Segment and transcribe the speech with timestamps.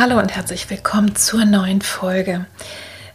[0.00, 2.46] Hallo und herzlich willkommen zur neuen Folge.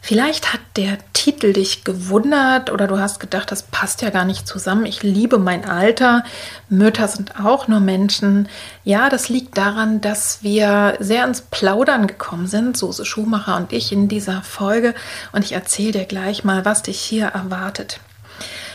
[0.02, 4.45] Vielleicht hat der Titel dich gewundert oder du hast gedacht, das passt ja gar nicht
[4.50, 4.86] zusammen.
[4.86, 6.25] Ich liebe mein Alter.
[6.67, 8.50] Mütter sind auch nur Menschen.
[8.84, 13.94] Ja, das liegt daran, dass wir sehr ins Plaudern gekommen sind, Suse Schumacher und ich
[13.94, 14.94] in dieser Folge.
[15.31, 18.02] Und ich erzähle dir gleich mal, was dich hier erwartet.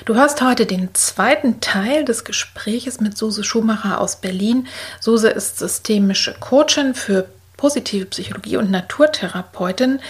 [0.07, 4.67] Du hörst heute den zweiten Teil des Gespräches mit Suse Schumacher aus Berlin.
[4.99, 7.27] Suse ist systemische Coachin für
[7.59, 10.01] positive Psychologie und Naturtherapeutin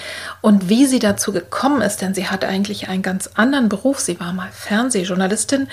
[0.40, 3.98] und wie sie dazu gekommen ist, denn sie hat eigentlich einen ganz anderen Beruf.
[3.98, 5.66] Sie war mal Fernsehjournalistin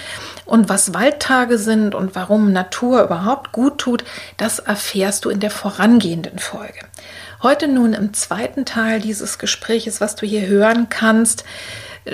[0.45, 4.03] und was Waldtage sind und warum Natur überhaupt gut tut,
[4.37, 6.79] das erfährst du in der vorangehenden Folge.
[7.43, 11.43] Heute nun im zweiten Teil dieses Gespräches, was du hier hören kannst,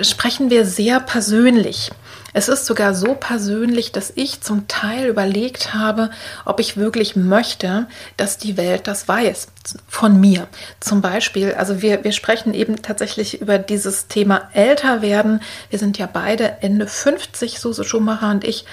[0.00, 1.90] sprechen wir sehr persönlich.
[2.32, 6.10] Es ist sogar so persönlich, dass ich zum Teil überlegt habe,
[6.44, 9.48] ob ich wirklich möchte, dass die Welt das weiß
[9.86, 10.48] von mir.
[10.80, 15.40] Zum Beispiel, also wir, wir sprechen eben tatsächlich über dieses Thema älter werden.
[15.70, 18.64] Wir sind ja beide Ende 50, Suse Schumacher und ich.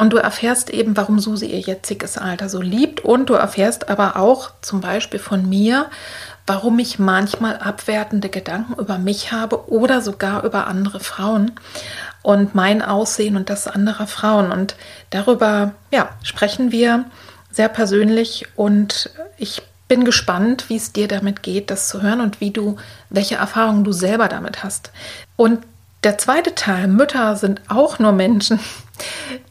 [0.00, 3.00] Und du erfährst eben, warum Susi ihr jetziges Alter so liebt.
[3.04, 5.90] Und du erfährst aber auch zum Beispiel von mir,
[6.46, 11.52] warum ich manchmal abwertende Gedanken über mich habe oder sogar über andere Frauen
[12.22, 14.52] und mein Aussehen und das anderer Frauen.
[14.52, 14.76] Und
[15.10, 17.04] darüber ja, sprechen wir
[17.50, 22.40] sehr persönlich und ich bin gespannt, wie es dir damit geht, das zu hören und
[22.40, 22.76] wie du,
[23.08, 24.92] welche Erfahrungen du selber damit hast.
[25.34, 25.66] Und
[26.02, 28.58] der zweite Teil, Mütter sind auch nur Menschen,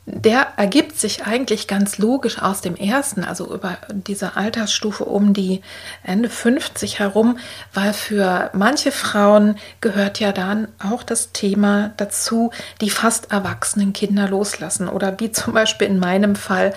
[0.06, 5.62] der ergibt sich eigentlich ganz logisch aus dem ersten, also über diese Altersstufe um die
[6.04, 7.38] Ende 50 herum,
[7.74, 12.52] weil für manche Frauen gehört ja dann auch das Thema dazu,
[12.82, 16.74] die fast erwachsenen Kinder loslassen oder wie zum Beispiel in meinem Fall,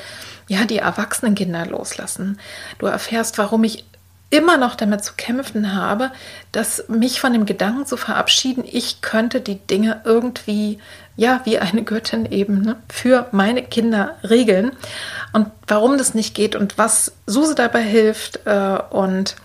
[0.49, 2.39] ja, die erwachsenen Kinder loslassen.
[2.79, 3.85] Du erfährst, warum ich
[4.33, 6.11] immer noch damit zu kämpfen habe,
[6.53, 10.79] dass mich von dem Gedanken zu verabschieden, ich könnte die Dinge irgendwie,
[11.17, 14.73] ja, wie eine Göttin eben, ne, für meine Kinder regeln.
[15.35, 19.37] Und warum das nicht geht und was Suse dabei hilft äh, und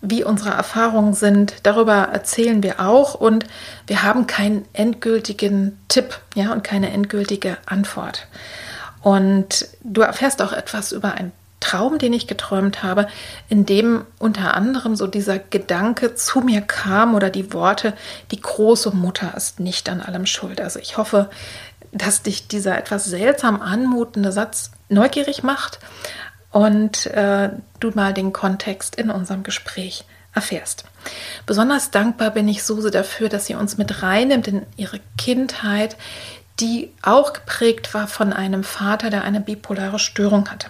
[0.00, 3.44] wie unsere Erfahrungen sind, darüber erzählen wir auch und
[3.88, 8.28] wir haben keinen endgültigen Tipp, ja, und keine endgültige Antwort.
[9.02, 13.08] Und du erfährst auch etwas über ein Traum, den ich geträumt habe,
[13.48, 17.94] in dem unter anderem so dieser Gedanke zu mir kam oder die Worte,
[18.30, 20.60] die große Mutter ist nicht an allem schuld.
[20.60, 21.30] Also ich hoffe,
[21.92, 25.80] dass dich dieser etwas seltsam anmutende Satz neugierig macht
[26.50, 30.04] und äh, du mal den Kontext in unserem Gespräch
[30.34, 30.84] erfährst.
[31.46, 35.96] Besonders dankbar bin ich Suse dafür, dass sie uns mit reinnimmt in ihre Kindheit,
[36.60, 40.68] die auch geprägt war von einem Vater, der eine bipolare Störung hatte.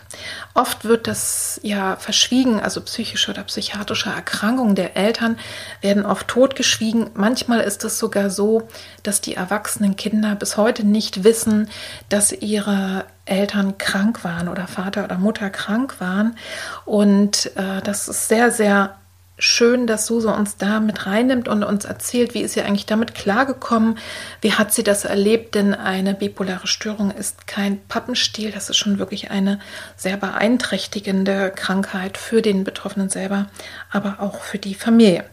[0.53, 5.39] Oft wird das ja verschwiegen, also psychische oder psychiatrische Erkrankungen der Eltern
[5.81, 7.11] werden oft totgeschwiegen.
[7.15, 8.69] Manchmal ist es sogar so,
[9.03, 11.71] dass die erwachsenen Kinder bis heute nicht wissen,
[12.11, 16.37] dass ihre Eltern krank waren oder Vater oder Mutter krank waren.
[16.85, 18.97] Und äh, das ist sehr, sehr
[19.39, 23.15] schön, dass Suse uns da mit reinnimmt und uns erzählt, wie ist sie eigentlich damit
[23.15, 23.99] klargekommen,
[24.41, 28.99] wie hat sie das erlebt, denn eine bipolare Störung ist kein Pappenstiel, das ist schon
[28.99, 29.61] wirklich eine
[29.97, 33.47] sehr beeinträchtigende Krankheit für den Betroffenen selber,
[33.91, 35.25] aber auch für die Familie.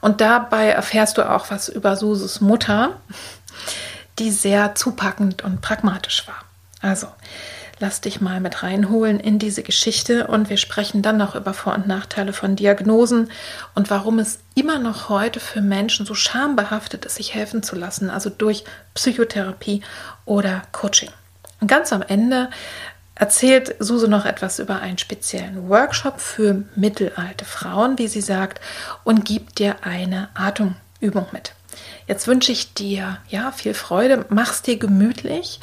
[0.00, 3.00] Und dabei erfährst du auch was über Suses Mutter,
[4.18, 6.44] die sehr zupackend und pragmatisch war.
[6.80, 7.06] Also,
[7.82, 11.74] lass dich mal mit reinholen in diese Geschichte und wir sprechen dann noch über Vor-
[11.74, 13.28] und Nachteile von Diagnosen
[13.74, 18.08] und warum es immer noch heute für Menschen so schambehaftet ist, sich helfen zu lassen,
[18.08, 18.64] also durch
[18.94, 19.82] Psychotherapie
[20.24, 21.10] oder Coaching.
[21.60, 22.50] Und ganz am Ende
[23.16, 28.60] erzählt Suse noch etwas über einen speziellen Workshop für mittelalte Frauen, wie sie sagt,
[29.02, 31.52] und gibt dir eine Atemübung mit.
[32.06, 35.60] Jetzt wünsche ich dir ja viel Freude, mach's dir gemütlich,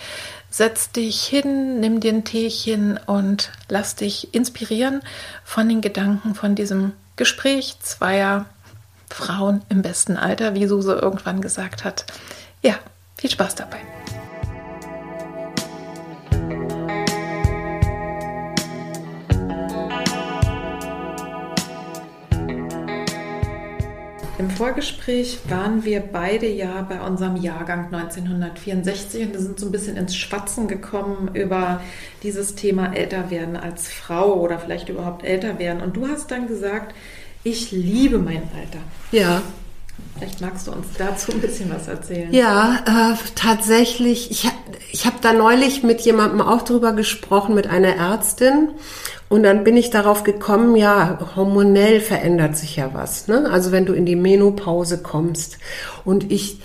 [0.49, 5.01] setz dich hin, nimm dir ein Teechen und lass dich inspirieren
[5.43, 8.45] von den Gedanken von diesem Gespräch zweier
[9.09, 12.05] Frauen im besten Alter, wie Suse irgendwann gesagt hat.
[12.61, 12.75] Ja,
[13.17, 13.79] viel Spaß dabei.
[24.39, 29.71] Im Vorgespräch waren wir beide ja bei unserem Jahrgang 1964 und wir sind so ein
[29.73, 31.81] bisschen ins Schwatzen gekommen über
[32.23, 35.81] dieses Thema älter werden als Frau oder vielleicht überhaupt älter werden.
[35.81, 36.95] Und du hast dann gesagt,
[37.43, 38.79] ich liebe mein Alter.
[39.11, 39.41] Ja.
[40.19, 42.33] Vielleicht magst du uns dazu ein bisschen was erzählen.
[42.33, 44.29] Ja, äh, tatsächlich.
[44.31, 44.49] Ich,
[44.91, 48.71] ich habe da neulich mit jemandem auch drüber gesprochen, mit einer Ärztin.
[49.29, 53.27] Und dann bin ich darauf gekommen, ja, hormonell verändert sich ja was.
[53.27, 53.47] Ne?
[53.49, 55.59] Also wenn du in die Menopause kommst.
[56.03, 56.59] Und ich,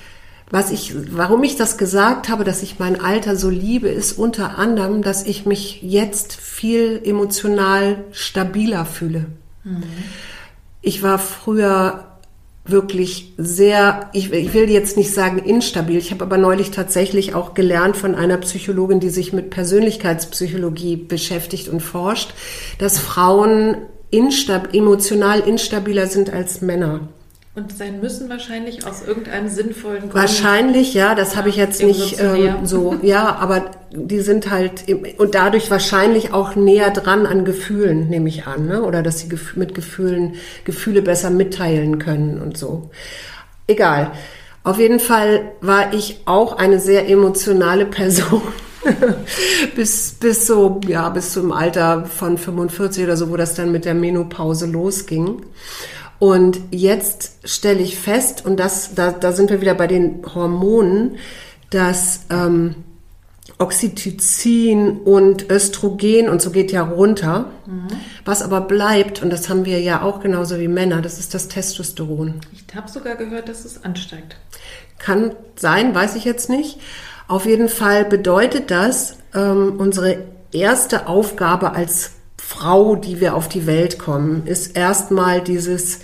[0.50, 4.58] was ich, warum ich das gesagt habe, dass ich mein Alter so liebe, ist unter
[4.58, 9.26] anderem, dass ich mich jetzt viel emotional stabiler fühle.
[9.62, 9.84] Mhm.
[10.80, 12.13] Ich war früher
[12.66, 17.52] wirklich sehr, ich, ich, will jetzt nicht sagen instabil, ich habe aber neulich tatsächlich auch
[17.52, 22.32] gelernt von einer Psychologin, die sich mit Persönlichkeitspsychologie beschäftigt und forscht,
[22.78, 23.76] dass Frauen
[24.11, 27.08] instab emotional instabiler sind als Männer.
[27.56, 30.14] Und sein müssen wahrscheinlich aus irgendeinem sinnvollen Grund.
[30.14, 34.86] Wahrscheinlich, ja, das ja, habe ich jetzt nicht ähm, so, ja, aber die sind halt
[35.18, 38.82] und dadurch wahrscheinlich auch näher dran an Gefühlen, nehme ich an, ne?
[38.82, 40.34] oder dass sie mit Gefühlen
[40.64, 42.90] Gefühle besser mitteilen können und so.
[43.68, 44.10] Egal.
[44.64, 48.42] Auf jeden Fall war ich auch eine sehr emotionale Person.
[49.76, 53.84] bis, bis so, ja, bis zum Alter von 45 oder so, wo das dann mit
[53.84, 55.42] der Menopause losging.
[56.19, 61.16] Und jetzt stelle ich fest, und das, da, da sind wir wieder bei den Hormonen,
[61.70, 62.76] dass ähm,
[63.58, 67.50] Oxytocin und Östrogen und so geht ja runter.
[67.66, 67.88] Mhm.
[68.25, 71.49] Was aber bleibt, und das haben wir ja auch genauso wie Männer, das ist das
[71.49, 72.40] Testosteron.
[72.52, 74.37] Ich habe sogar gehört, dass es ansteigt.
[74.99, 76.81] Kann sein, weiß ich jetzt nicht.
[77.28, 82.12] Auf jeden Fall bedeutet das, ähm, unsere erste Aufgabe als
[82.54, 86.00] Frau, die wir auf die Welt kommen, ist erstmal dieses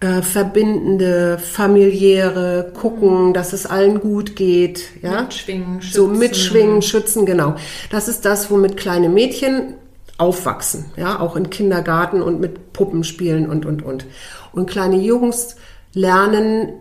[0.00, 5.22] äh, verbindende, familiäre, gucken, dass es allen gut geht, ja.
[5.22, 5.96] Mitschwingen, schützen.
[5.96, 7.54] So mitschwingen, schützen, genau.
[7.90, 9.74] Das ist das, womit kleine Mädchen
[10.18, 14.04] aufwachsen, ja, auch im Kindergarten und mit Puppen spielen und, und, und.
[14.52, 15.54] Und kleine Jungs
[15.92, 16.72] lernen,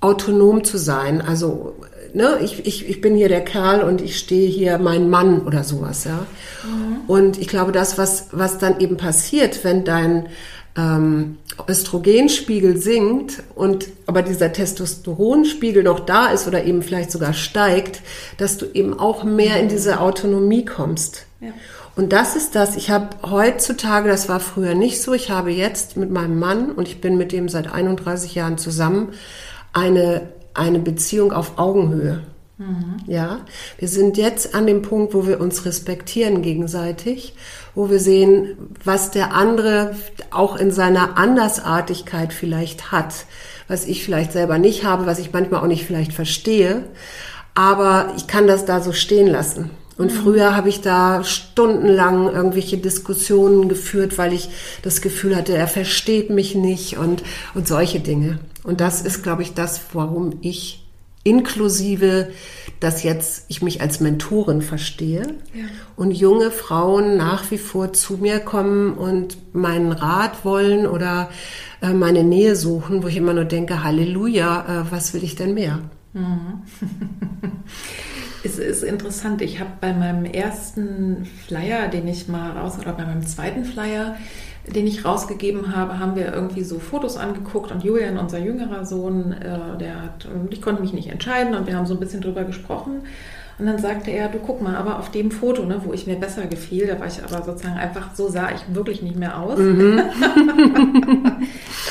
[0.00, 1.76] autonom zu sein, also
[2.14, 5.64] ne, ich, ich, ich bin hier der Kerl und ich stehe hier mein Mann oder
[5.64, 6.26] sowas, ja.
[6.64, 6.96] Mhm.
[7.06, 10.28] Und ich glaube, das, was, was dann eben passiert, wenn dein
[10.76, 18.02] ähm, Östrogenspiegel sinkt und aber dieser Testosteronspiegel noch da ist oder eben vielleicht sogar steigt,
[18.38, 21.26] dass du eben auch mehr in diese Autonomie kommst.
[21.40, 21.48] Ja.
[21.96, 25.96] Und das ist das, ich habe heutzutage, das war früher nicht so, ich habe jetzt
[25.96, 29.08] mit meinem Mann und ich bin mit dem seit 31 Jahren zusammen,
[29.72, 32.22] eine eine Beziehung auf Augenhöhe.
[32.60, 32.96] Mhm.
[33.06, 33.40] Ja,
[33.78, 37.34] wir sind jetzt an dem Punkt, wo wir uns respektieren gegenseitig,
[37.74, 39.96] wo wir sehen, was der andere
[40.30, 43.24] auch in seiner Andersartigkeit vielleicht hat,
[43.66, 46.84] was ich vielleicht selber nicht habe, was ich manchmal auch nicht vielleicht verstehe,
[47.54, 49.70] aber ich kann das da so stehen lassen.
[50.00, 50.18] Und mhm.
[50.22, 54.48] früher habe ich da stundenlang irgendwelche Diskussionen geführt, weil ich
[54.80, 57.22] das Gefühl hatte, er versteht mich nicht und,
[57.54, 58.38] und solche Dinge.
[58.62, 60.88] Und das ist, glaube ich, das, warum ich
[61.22, 62.30] inklusive,
[62.80, 65.64] dass jetzt ich mich als Mentorin verstehe ja.
[65.96, 71.28] und junge Frauen nach wie vor zu mir kommen und meinen Rat wollen oder
[71.82, 75.52] äh, meine Nähe suchen, wo ich immer nur denke, Halleluja, äh, was will ich denn
[75.52, 75.80] mehr?
[76.14, 76.62] Mhm.
[78.44, 79.42] es ist interessant.
[79.42, 84.16] Ich habe bei meinem ersten Flyer, den ich mal raus, oder bei meinem zweiten Flyer,
[84.66, 89.32] den ich rausgegeben habe, haben wir irgendwie so Fotos angeguckt und Julian, unser jüngerer Sohn,
[89.32, 92.44] äh, der hat, ich konnte mich nicht entscheiden und wir haben so ein bisschen drüber
[92.44, 93.02] gesprochen.
[93.58, 96.16] Und dann sagte er, du guck mal, aber auf dem Foto, ne, wo ich mir
[96.16, 99.58] besser gefiel, da war ich aber sozusagen einfach, so sah ich wirklich nicht mehr aus.
[99.58, 99.96] Mhm.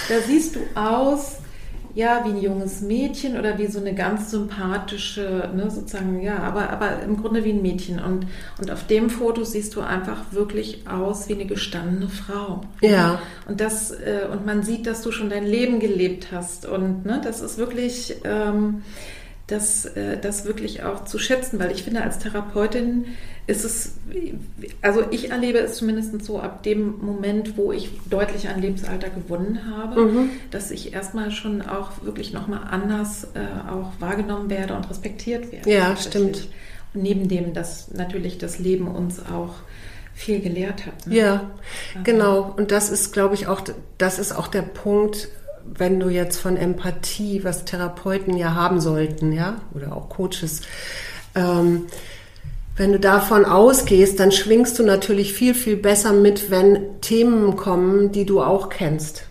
[0.10, 1.38] da siehst du aus
[1.96, 6.70] ja, wie ein junges Mädchen oder wie so eine ganz sympathische, ne, sozusagen, ja, aber,
[6.70, 8.00] aber im Grunde wie ein Mädchen.
[8.00, 8.28] Und,
[8.60, 12.62] und auf dem Foto siehst du einfach wirklich aus wie eine gestandene Frau.
[12.82, 13.20] Ja.
[13.48, 16.66] Und das, äh, und man sieht, dass du schon dein Leben gelebt hast.
[16.66, 18.84] Und ne, das ist wirklich, ähm,
[19.48, 23.06] das, äh, das wirklich auch zu schätzen, weil ich finde, als Therapeutin
[23.50, 23.94] ist es,
[24.84, 29.62] also ich erlebe es zumindest so ab dem Moment, wo ich deutlich an Lebensalter gewonnen
[29.68, 30.30] habe, mhm.
[30.52, 35.70] dass ich erstmal schon auch wirklich nochmal anders äh, auch wahrgenommen werde und respektiert werde.
[35.70, 36.48] Ja, stimmt.
[36.94, 39.56] Und neben dem, dass natürlich das Leben uns auch
[40.14, 41.08] viel gelehrt hat.
[41.08, 41.16] Ne?
[41.16, 41.52] Ja,
[42.04, 42.54] genau.
[42.56, 43.62] Und das ist, glaube ich, auch,
[43.98, 45.30] das ist auch der Punkt,
[45.66, 50.62] wenn du jetzt von Empathie, was Therapeuten ja haben sollten, ja, oder auch Coaches,
[51.36, 51.88] ähm,
[52.80, 58.14] wenn du davon ausgehst, dann schwingst du natürlich viel, viel besser mit, wenn Themen kommen,
[58.14, 59.24] die du auch kennst.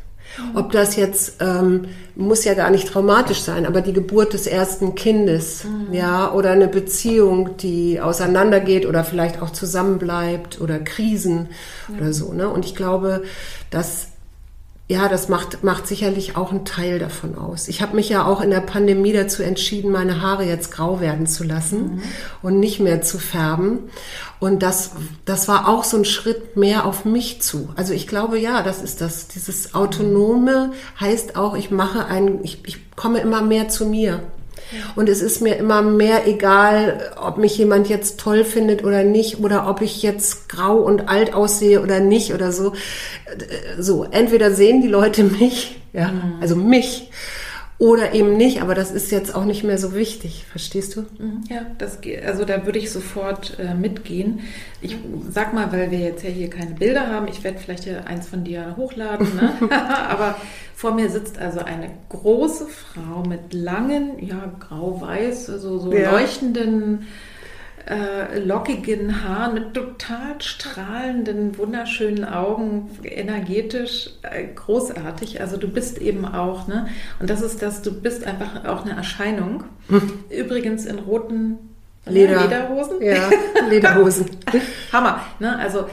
[0.54, 4.94] Ob das jetzt ähm, muss ja gar nicht traumatisch sein, aber die Geburt des ersten
[4.94, 5.94] Kindes, mhm.
[5.94, 11.48] ja, oder eine Beziehung, die auseinandergeht oder vielleicht auch zusammenbleibt oder Krisen
[11.88, 11.96] ja.
[11.96, 12.50] oder so, ne?
[12.50, 13.22] Und ich glaube,
[13.70, 14.08] dass
[14.90, 17.68] ja, das macht, macht sicherlich auch einen Teil davon aus.
[17.68, 21.26] Ich habe mich ja auch in der Pandemie dazu entschieden, meine Haare jetzt grau werden
[21.26, 22.02] zu lassen mhm.
[22.40, 23.90] und nicht mehr zu färben.
[24.40, 24.92] Und das,
[25.26, 27.68] das war auch so ein Schritt mehr auf mich zu.
[27.76, 29.28] Also ich glaube, ja, das ist das.
[29.28, 34.22] Dieses Autonome heißt auch, ich mache ein, ich, ich komme immer mehr zu mir.
[34.96, 39.40] Und es ist mir immer mehr egal, ob mich jemand jetzt toll findet oder nicht,
[39.40, 42.72] oder ob ich jetzt grau und alt aussehe oder nicht oder so.
[43.78, 46.38] So, entweder sehen die Leute mich, ja, mhm.
[46.40, 47.10] also mich,
[47.78, 51.02] oder eben nicht, aber das ist jetzt auch nicht mehr so wichtig, verstehst du?
[51.18, 51.44] Mhm.
[51.48, 54.40] Ja, das, also da würde ich sofort äh, mitgehen.
[54.80, 54.96] Ich
[55.30, 58.26] sag mal, weil wir jetzt ja hier keine Bilder haben, ich werde vielleicht hier eins
[58.26, 59.52] von dir hochladen, ne?
[60.08, 60.36] aber
[60.74, 66.10] vor mir sitzt also eine große Frau mit langen, ja, grau-weiß, also so ja.
[66.10, 67.06] leuchtenden
[67.88, 75.40] äh, lockigen Haaren mit total strahlenden, wunderschönen Augen, energetisch, äh, großartig.
[75.40, 76.88] Also du bist eben auch, ne?
[77.18, 79.64] Und das ist das, du bist einfach auch eine Erscheinung.
[79.88, 80.02] Hm.
[80.28, 81.58] Übrigens in roten
[82.04, 82.42] Leder.
[82.42, 83.02] Lederhosen.
[83.02, 83.30] Ja,
[83.70, 84.26] Lederhosen.
[84.92, 85.20] Hammer.
[85.38, 85.58] Ne?
[85.58, 85.86] Also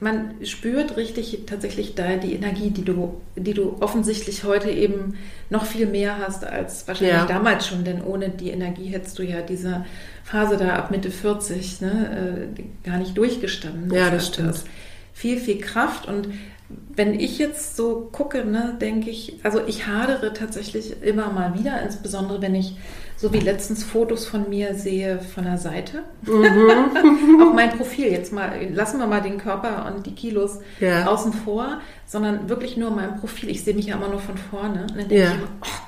[0.00, 5.18] man spürt richtig tatsächlich da die Energie, die du, die du offensichtlich heute eben
[5.50, 7.26] noch viel mehr hast als wahrscheinlich ja.
[7.26, 9.84] damals schon, denn ohne die Energie hättest du ja diese
[10.24, 13.92] Phase da ab Mitte 40 ne, äh, gar nicht durchgestanden.
[13.92, 14.64] Ja, das stimmt.
[15.12, 16.28] Viel, viel Kraft und
[16.68, 21.80] wenn ich jetzt so gucke, ne, denke ich, also ich hadere tatsächlich immer mal wieder,
[21.82, 22.76] insbesondere wenn ich
[23.16, 26.02] so wie letztens Fotos von mir sehe von der Seite.
[26.22, 27.40] Mhm.
[27.42, 31.06] Auch mein Profil, jetzt mal, lassen wir mal den Körper und die Kilos ja.
[31.06, 33.50] außen vor, sondern wirklich nur mein Profil.
[33.50, 34.82] Ich sehe mich ja immer nur von vorne.
[34.82, 35.30] Und dann denke ja.
[35.30, 35.87] ich immer, oh,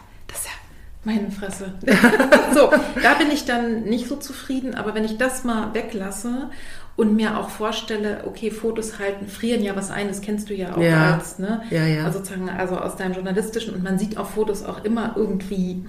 [1.05, 1.73] meine Fresse.
[2.55, 2.71] so,
[3.03, 6.51] da bin ich dann nicht so zufrieden, aber wenn ich das mal weglasse
[6.97, 10.77] und mir auch vorstelle, okay, Fotos halten, frieren ja was ein, das kennst du ja
[10.77, 11.15] auch ja.
[11.15, 11.63] als, ne?
[11.71, 12.05] Ja, ja.
[12.05, 15.85] Also sozusagen, also aus deinem journalistischen und man sieht auf Fotos auch immer irgendwie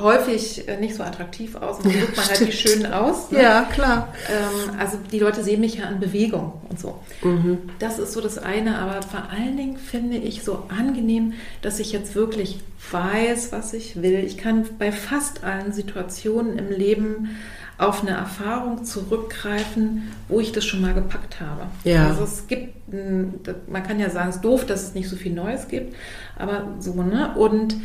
[0.00, 3.30] häufig äh, nicht so attraktiv aus und dann sucht man halt die schönen aus.
[3.30, 3.42] Ne?
[3.42, 4.14] Ja, klar.
[4.30, 7.00] Ähm, also die Leute sehen mich ja in Bewegung und so.
[7.22, 7.58] Mhm.
[7.78, 11.92] Das ist so das eine, aber vor allen Dingen finde ich so angenehm, dass ich
[11.92, 12.60] jetzt wirklich
[12.90, 14.22] weiß, was ich will.
[14.24, 17.36] Ich kann bei fast allen Situationen im Leben
[17.78, 21.66] auf eine Erfahrung zurückgreifen, wo ich das schon mal gepackt habe.
[21.84, 22.06] Ja.
[22.08, 25.32] Also es gibt, man kann ja sagen, es ist doof, dass es nicht so viel
[25.32, 25.94] Neues gibt,
[26.38, 27.34] aber so, ne?
[27.36, 27.76] Und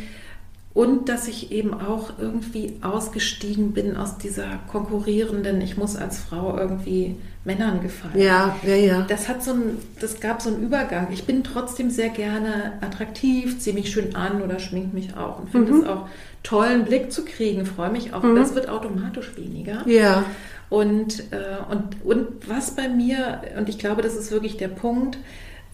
[0.74, 6.56] und dass ich eben auch irgendwie ausgestiegen bin aus dieser konkurrierenden, ich muss als Frau
[6.56, 8.18] irgendwie Männern gefallen.
[8.18, 9.02] Ja, ja, ja.
[9.02, 11.08] Das hat so ein, das gab so einen Übergang.
[11.12, 15.50] Ich bin trotzdem sehr gerne attraktiv, ziehe mich schön an oder schmink mich auch und
[15.50, 15.80] finde mhm.
[15.80, 16.08] es auch
[16.42, 18.22] toll, einen Blick zu kriegen, freue mich auch.
[18.22, 18.36] Mhm.
[18.36, 19.86] Das wird automatisch weniger.
[19.86, 20.24] Ja.
[20.70, 25.18] Und, äh, und, und was bei mir, und ich glaube, das ist wirklich der Punkt,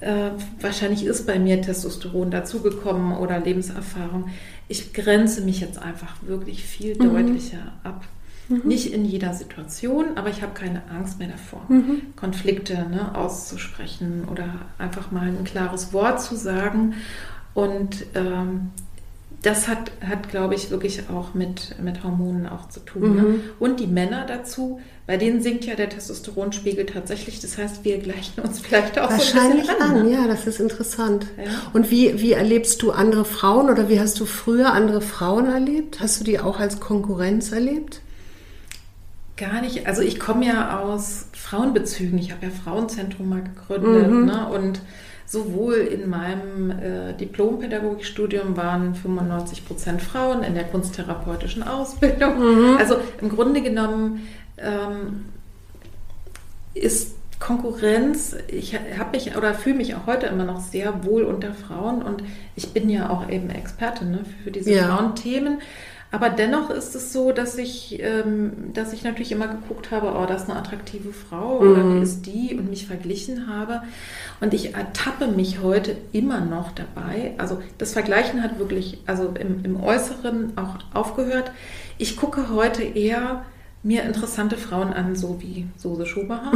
[0.00, 4.30] äh, wahrscheinlich ist bei mir Testosteron dazugekommen oder Lebenserfahrung
[4.68, 7.14] ich grenze mich jetzt einfach wirklich viel mhm.
[7.14, 8.04] deutlicher ab.
[8.48, 8.62] Mhm.
[8.64, 12.14] Nicht in jeder Situation, aber ich habe keine Angst mehr davor, mhm.
[12.16, 14.46] Konflikte ne, auszusprechen oder
[14.78, 16.94] einfach mal ein klares Wort zu sagen.
[17.54, 18.70] Und ähm,
[19.42, 23.14] das hat, hat glaube ich, wirklich auch mit, mit Hormonen auch zu tun.
[23.14, 23.22] Ne?
[23.22, 23.28] Mhm.
[23.28, 23.40] Ne?
[23.60, 27.40] Und die Männer dazu, bei denen sinkt ja der Testosteronspiegel tatsächlich.
[27.40, 30.06] Das heißt, wir gleichen uns vielleicht auch Wahrscheinlich so ein bisschen an.
[30.06, 30.10] an.
[30.10, 31.26] Ja, das ist interessant.
[31.36, 31.50] Ja.
[31.72, 36.00] Und wie, wie erlebst du andere Frauen oder wie hast du früher andere Frauen erlebt?
[36.00, 38.00] Hast du die auch als Konkurrenz erlebt?
[39.38, 39.86] Gar nicht.
[39.86, 42.18] Also ich komme ja aus Frauenbezügen.
[42.18, 44.10] Ich habe ja Frauenzentrum mal gegründet.
[44.10, 44.26] Mhm.
[44.26, 44.48] Ne?
[44.48, 44.80] Und
[45.26, 52.38] sowohl in meinem äh, Diplompädagogikstudium waren 95 Prozent Frauen in der kunsttherapeutischen Ausbildung.
[52.38, 52.76] Mhm.
[52.78, 54.26] Also im Grunde genommen
[54.56, 55.26] ähm,
[56.74, 61.54] ist Konkurrenz, ich habe mich oder fühle mich auch heute immer noch sehr wohl unter
[61.54, 62.24] Frauen und
[62.56, 64.88] ich bin ja auch eben Expertin ne, für diese ja.
[64.88, 65.60] Frauenthemen.
[66.10, 70.24] Aber dennoch ist es so, dass ich, ähm, dass ich natürlich immer geguckt habe, oh,
[70.26, 71.98] das ist eine attraktive Frau oder Mhm.
[71.98, 73.82] wie ist die und mich verglichen habe.
[74.40, 77.34] Und ich ertappe mich heute immer noch dabei.
[77.36, 81.50] Also das Vergleichen hat wirklich, also im, im Äußeren auch aufgehört.
[81.98, 83.44] Ich gucke heute eher
[83.82, 86.52] mir interessante Frauen an, so wie Sose Schumacher.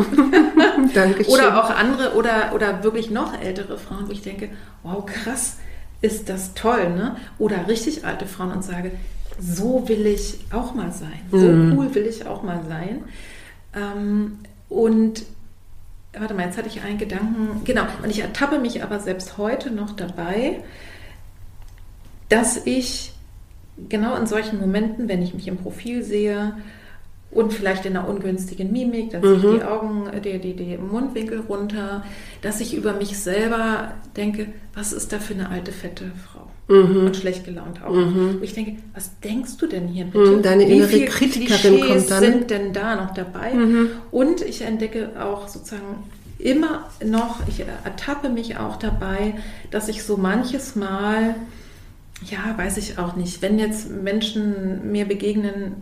[0.95, 1.33] Dankeschön.
[1.33, 4.49] Oder auch andere oder, oder wirklich noch ältere Frauen, wo ich denke,
[4.83, 5.59] wow, krass,
[6.01, 7.17] ist das toll, ne?
[7.39, 8.91] Oder richtig alte Frauen und sage,
[9.41, 11.21] so will ich auch mal sein.
[11.31, 13.05] So cool will ich auch mal sein.
[13.75, 15.25] Ähm, und
[16.13, 17.65] warte mal, jetzt hatte ich einen Gedanken.
[17.65, 20.63] Genau, und ich ertappe mich aber selbst heute noch dabei,
[22.29, 23.13] dass ich
[23.89, 26.57] genau in solchen Momenten, wenn ich mich im Profil sehe
[27.33, 31.41] und vielleicht in einer ungünstigen Mimik, dann ziehe ich die Augen, die, die, die Mundwinkel
[31.41, 32.05] runter,
[32.43, 36.47] dass ich über mich selber denke, was ist da für eine alte, fette Frau?
[36.69, 37.91] Und schlecht gelaunt auch.
[37.91, 40.37] Und ich denke, was denkst du denn hier bitte?
[40.37, 42.23] Mhm, deine Wie innere Kritikerin Klischees kommt dann.
[42.23, 42.33] Mhm.
[42.33, 43.53] sind denn da noch dabei?
[44.11, 46.05] Und ich entdecke auch sozusagen
[46.39, 49.35] immer noch, ich ertappe mich auch dabei,
[49.71, 51.35] dass ich so manches Mal,
[52.25, 55.75] ja, weiß ich auch nicht, wenn jetzt Menschen mir begegnen,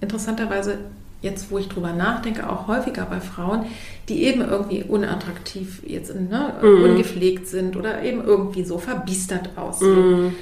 [0.00, 0.78] interessanterweise
[1.20, 3.66] jetzt, wo ich drüber nachdenke, auch häufiger bei Frauen,
[4.08, 10.34] die eben irgendwie unattraktiv jetzt ne, ungepflegt sind oder eben irgendwie so verbiestert aussehen.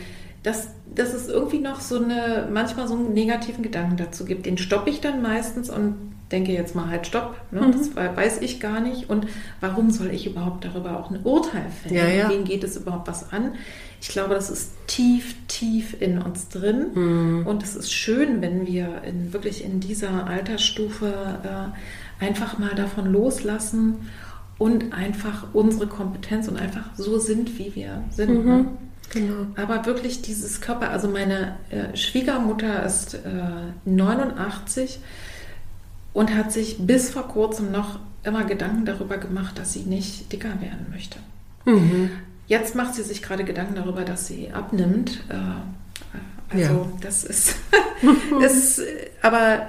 [0.42, 4.46] Dass, dass es irgendwie noch so eine, manchmal so einen negativen Gedanken dazu gibt.
[4.46, 5.96] Den stoppe ich dann meistens und
[6.32, 7.36] denke jetzt mal halt Stopp.
[7.50, 7.70] Ne?
[7.76, 9.10] Das wei- weiß ich gar nicht.
[9.10, 9.26] Und
[9.60, 11.94] warum soll ich überhaupt darüber auch ein Urteil fällen?
[11.96, 12.30] Ja, ja.
[12.30, 13.52] Wen geht es überhaupt was an?
[14.00, 17.44] Ich glaube, das ist tief, tief in uns drin.
[17.46, 23.12] Und es ist schön, wenn wir in, wirklich in dieser Altersstufe äh, einfach mal davon
[23.12, 24.08] loslassen
[24.56, 28.46] und einfach unsere Kompetenz und einfach so sind, wie wir sind.
[28.46, 28.66] Ne?
[29.10, 29.46] Genau.
[29.56, 35.00] Aber wirklich dieses Körper, also meine äh, Schwiegermutter ist äh, 89
[36.12, 40.60] und hat sich bis vor kurzem noch immer Gedanken darüber gemacht, dass sie nicht dicker
[40.60, 41.18] werden möchte.
[41.64, 42.10] Mhm.
[42.46, 45.22] Jetzt macht sie sich gerade Gedanken darüber, dass sie abnimmt.
[45.28, 45.34] Äh,
[46.52, 46.86] also Ja.
[47.00, 47.56] das ist,
[48.44, 49.68] ist, äh, aber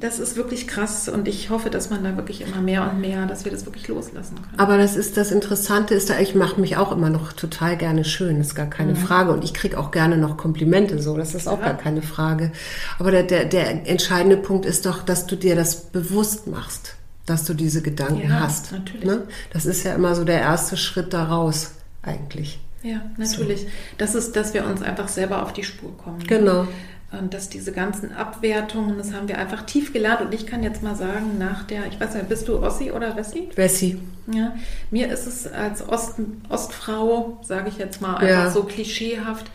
[0.00, 3.26] das ist wirklich krass und ich hoffe, dass man da wirklich immer mehr und mehr,
[3.26, 4.58] dass wir das wirklich loslassen können.
[4.58, 8.04] Aber das ist das Interessante ist da, ich mache mich auch immer noch total gerne
[8.04, 9.30] schön, ist gar keine Frage.
[9.32, 11.62] Und ich kriege auch gerne noch Komplimente, so, das ist auch Mhm.
[11.64, 11.68] Ja.
[11.72, 12.52] gar keine Frage.
[12.98, 16.94] Aber der, der, der entscheidende Punkt ist doch, dass du dir das bewusst machst,
[17.26, 18.72] dass du diese Gedanken Ja, hast.
[18.72, 19.04] natürlich.
[19.04, 19.22] Ne?
[19.52, 22.58] Das ist ja immer so der erste Schritt daraus, eigentlich.
[22.82, 23.66] Ja, natürlich.
[23.98, 26.20] Das ist, dass wir uns einfach selber auf die Spur kommen.
[26.26, 26.66] Genau.
[27.12, 30.20] Und dass diese ganzen Abwertungen, das haben wir einfach tief gelernt.
[30.20, 33.16] Und ich kann jetzt mal sagen, nach der, ich weiß nicht, bist du Ossi oder
[33.16, 33.48] Wessi?
[33.56, 34.00] Bessie.
[34.32, 34.52] Ja,
[34.92, 36.14] mir ist es als Ost,
[36.48, 38.50] Ostfrau, sage ich jetzt mal, einfach Ja.
[38.50, 39.50] so klischeehaft,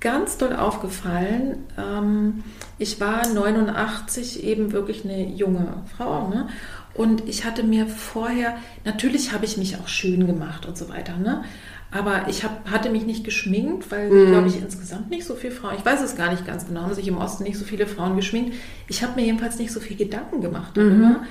[0.00, 1.58] ganz doll aufgefallen.
[1.78, 2.42] Ähm,
[2.78, 6.28] ich war 89 eben wirklich eine junge Frau.
[6.28, 6.48] Ne?
[6.94, 11.16] Und ich hatte mir vorher, natürlich habe ich mich auch schön gemacht und so weiter.
[11.16, 11.44] Ne?
[11.90, 15.74] Aber ich hab, hatte mich nicht geschminkt, weil, glaube ich, insgesamt nicht so viele Frauen,
[15.78, 18.16] ich weiß es gar nicht ganz genau, haben sich im Osten nicht so viele Frauen
[18.16, 18.54] geschminkt.
[18.88, 21.22] Ich habe mir jedenfalls nicht so viel Gedanken gemacht darüber.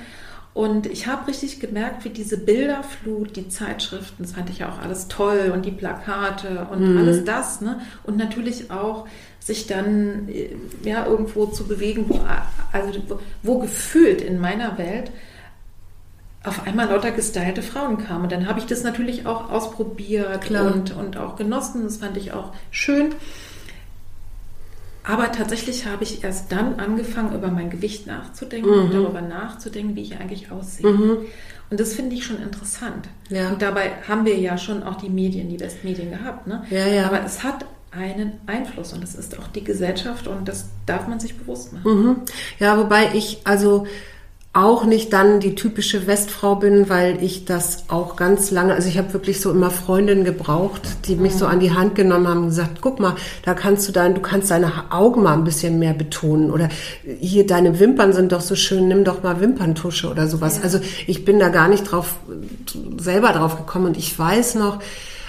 [0.54, 4.82] Und ich habe richtig gemerkt, wie diese Bilderflut, die Zeitschriften, das fand ich ja auch
[4.82, 7.60] alles toll und die Plakate und alles das.
[7.60, 7.80] Ne?
[8.02, 9.06] Und natürlich auch
[9.38, 12.20] sich dann äh, ja, irgendwo zu bewegen, wo,
[12.72, 15.12] also, wo, wo gefühlt in meiner Welt
[16.48, 18.24] auf einmal lauter gestylte Frauen kamen.
[18.24, 20.72] Und dann habe ich das natürlich auch ausprobiert Klar.
[20.74, 21.84] Und, und auch genossen.
[21.84, 23.14] Das fand ich auch schön.
[25.04, 28.80] Aber tatsächlich habe ich erst dann angefangen, über mein Gewicht nachzudenken Mhm.
[28.84, 30.86] und darüber nachzudenken, wie ich eigentlich aussehe.
[31.70, 33.08] Und das finde ich schon interessant.
[33.30, 33.48] Ja.
[33.48, 36.46] Und dabei haben wir ja schon auch die Medien, die Westmedien gehabt.
[36.46, 36.62] Ne?
[36.70, 37.06] Ja, ja.
[37.06, 41.20] Aber es hat einen Einfluss und das ist auch die Gesellschaft und das darf man
[41.20, 41.90] sich bewusst machen.
[42.02, 42.16] Mhm.
[42.58, 43.86] Ja, wobei ich also
[44.54, 48.96] auch nicht dann die typische Westfrau bin, weil ich das auch ganz lange, also ich
[48.96, 52.48] habe wirklich so immer Freundinnen gebraucht, die mich so an die Hand genommen haben und
[52.48, 55.92] gesagt, guck mal, da kannst du dein, du kannst deine Augen mal ein bisschen mehr
[55.92, 56.70] betonen oder
[57.20, 60.62] hier deine Wimpern sind doch so schön, nimm doch mal Wimperntusche oder sowas.
[60.62, 62.16] Also ich bin da gar nicht drauf,
[62.98, 64.78] selber drauf gekommen und ich weiß noch,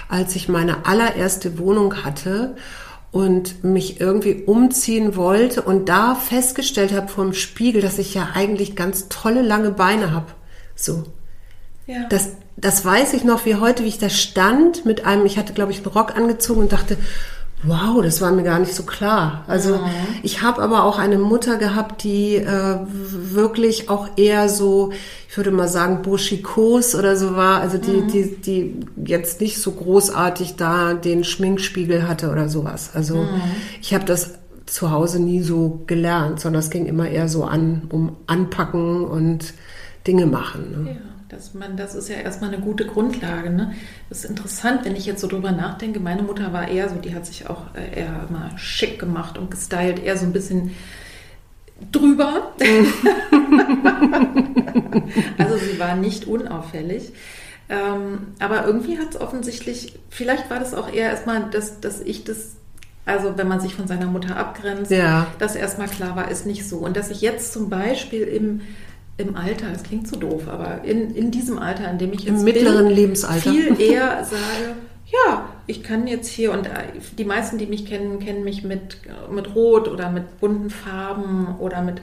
[0.08, 2.56] als ich meine allererste Wohnung hatte
[3.12, 8.30] und mich irgendwie umziehen wollte und da festgestellt habe vor dem Spiegel, dass ich ja
[8.34, 10.32] eigentlich ganz tolle lange Beine habe.
[10.76, 11.04] So.
[11.86, 12.06] Ja.
[12.08, 15.52] Das, das weiß ich noch wie heute, wie ich da stand mit einem, ich hatte
[15.52, 16.96] glaube ich einen Rock angezogen und dachte,
[17.62, 19.44] Wow, das war mir gar nicht so klar.
[19.46, 19.82] Also Mhm.
[20.22, 24.92] ich habe aber auch eine Mutter gehabt, die äh, wirklich auch eher so,
[25.28, 27.60] ich würde mal sagen, burschikos oder so war.
[27.60, 32.90] Also die, die, die jetzt nicht so großartig da den Schminkspiegel hatte oder sowas.
[32.94, 33.26] Also
[33.82, 34.32] ich habe das
[34.64, 39.52] zu Hause nie so gelernt, sondern es ging immer eher so an, um anpacken und
[40.06, 40.84] Dinge machen.
[40.84, 40.90] Ne?
[40.92, 40.96] Ja,
[41.28, 43.50] dass man, das ist ja erstmal eine gute Grundlage.
[43.50, 43.72] Ne?
[44.08, 46.00] Das ist interessant, wenn ich jetzt so drüber nachdenke.
[46.00, 49.50] Meine Mutter war eher so, die hat sich auch äh, eher immer schick gemacht und
[49.50, 50.74] gestylt, eher so ein bisschen
[51.92, 52.52] drüber.
[55.38, 57.12] also sie war nicht unauffällig.
[57.68, 62.24] Ähm, aber irgendwie hat es offensichtlich, vielleicht war das auch eher erstmal, dass, dass ich
[62.24, 62.56] das,
[63.06, 65.28] also wenn man sich von seiner Mutter abgrenzt, Ja.
[65.38, 66.78] dass erstmal klar war, ist nicht so.
[66.78, 68.62] Und dass ich jetzt zum Beispiel im,
[69.20, 72.38] im Alter, das klingt so doof, aber in, in diesem Alter, in dem ich jetzt
[72.38, 73.50] Im mittleren bin, Lebensalter.
[73.50, 76.70] viel eher sage, ja, ich kann jetzt hier und äh,
[77.18, 78.98] die meisten, die mich kennen, kennen mich mit,
[79.32, 82.00] mit Rot oder mit bunten Farben oder mit,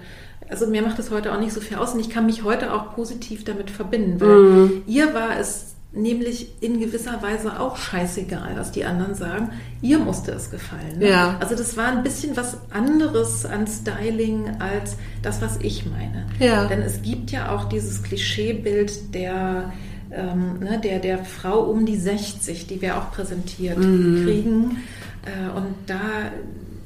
[0.50, 2.74] also mir macht das heute auch nicht so viel aus und ich kann mich heute
[2.74, 4.84] auch positiv damit verbinden, weil Mhm.
[4.88, 9.50] ihr war es nämlich in gewisser Weise auch scheißegal, was die anderen sagen.
[9.82, 11.00] Ihr musste es gefallen.
[11.00, 11.10] Ne?
[11.10, 11.38] Ja.
[11.40, 16.26] Also das war ein bisschen was anderes an Styling als das, was ich meine.
[16.40, 16.66] Ja.
[16.66, 19.74] Denn es gibt ja auch dieses Klischeebild der,
[20.12, 24.24] ähm, ne, der, der Frau um die 60, die wir auch präsentiert Mhm.
[24.26, 24.78] kriegen.
[25.26, 26.00] Äh, und da,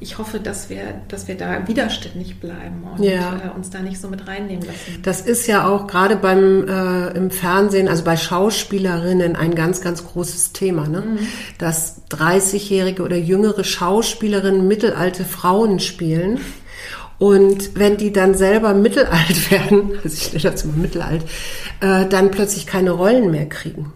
[0.02, 3.38] ich hoffe, dass wir, dass wir da widerständig bleiben und Ja.
[3.38, 5.00] äh, uns da nicht so mit reinnehmen lassen.
[5.04, 10.06] Das ist ja auch gerade beim äh, im Fernsehen, also bei Schauspielerinnen ein ganz, ganz
[10.06, 11.04] großes Thema, ne?
[11.60, 16.40] Dass 30-jährige oder jüngere Schauspielerinnen mittelalte Frauen spielen.
[17.22, 21.22] Und wenn die dann selber mittelalt werden, also ich nenne das immer mittelalt,
[21.80, 23.94] äh, dann plötzlich keine Rollen mehr kriegen.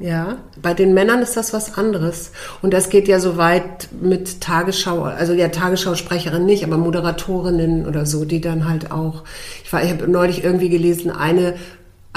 [0.00, 2.32] Ja, bei den Männern ist das was anderes.
[2.62, 8.04] Und das geht ja so weit mit Tagesschau, also ja Tagesschausprecherin nicht, aber Moderatorinnen oder
[8.04, 9.22] so, die dann halt auch,
[9.62, 11.54] ich war, ich habe neulich irgendwie gelesen, eine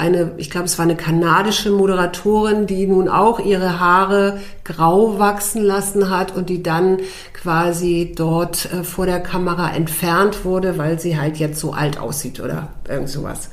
[0.00, 5.62] eine, ich glaube, es war eine kanadische Moderatorin, die nun auch ihre Haare grau wachsen
[5.62, 6.98] lassen hat und die dann
[7.34, 12.40] quasi dort äh, vor der Kamera entfernt wurde, weil sie halt jetzt so alt aussieht
[12.40, 13.50] oder irgend sowas.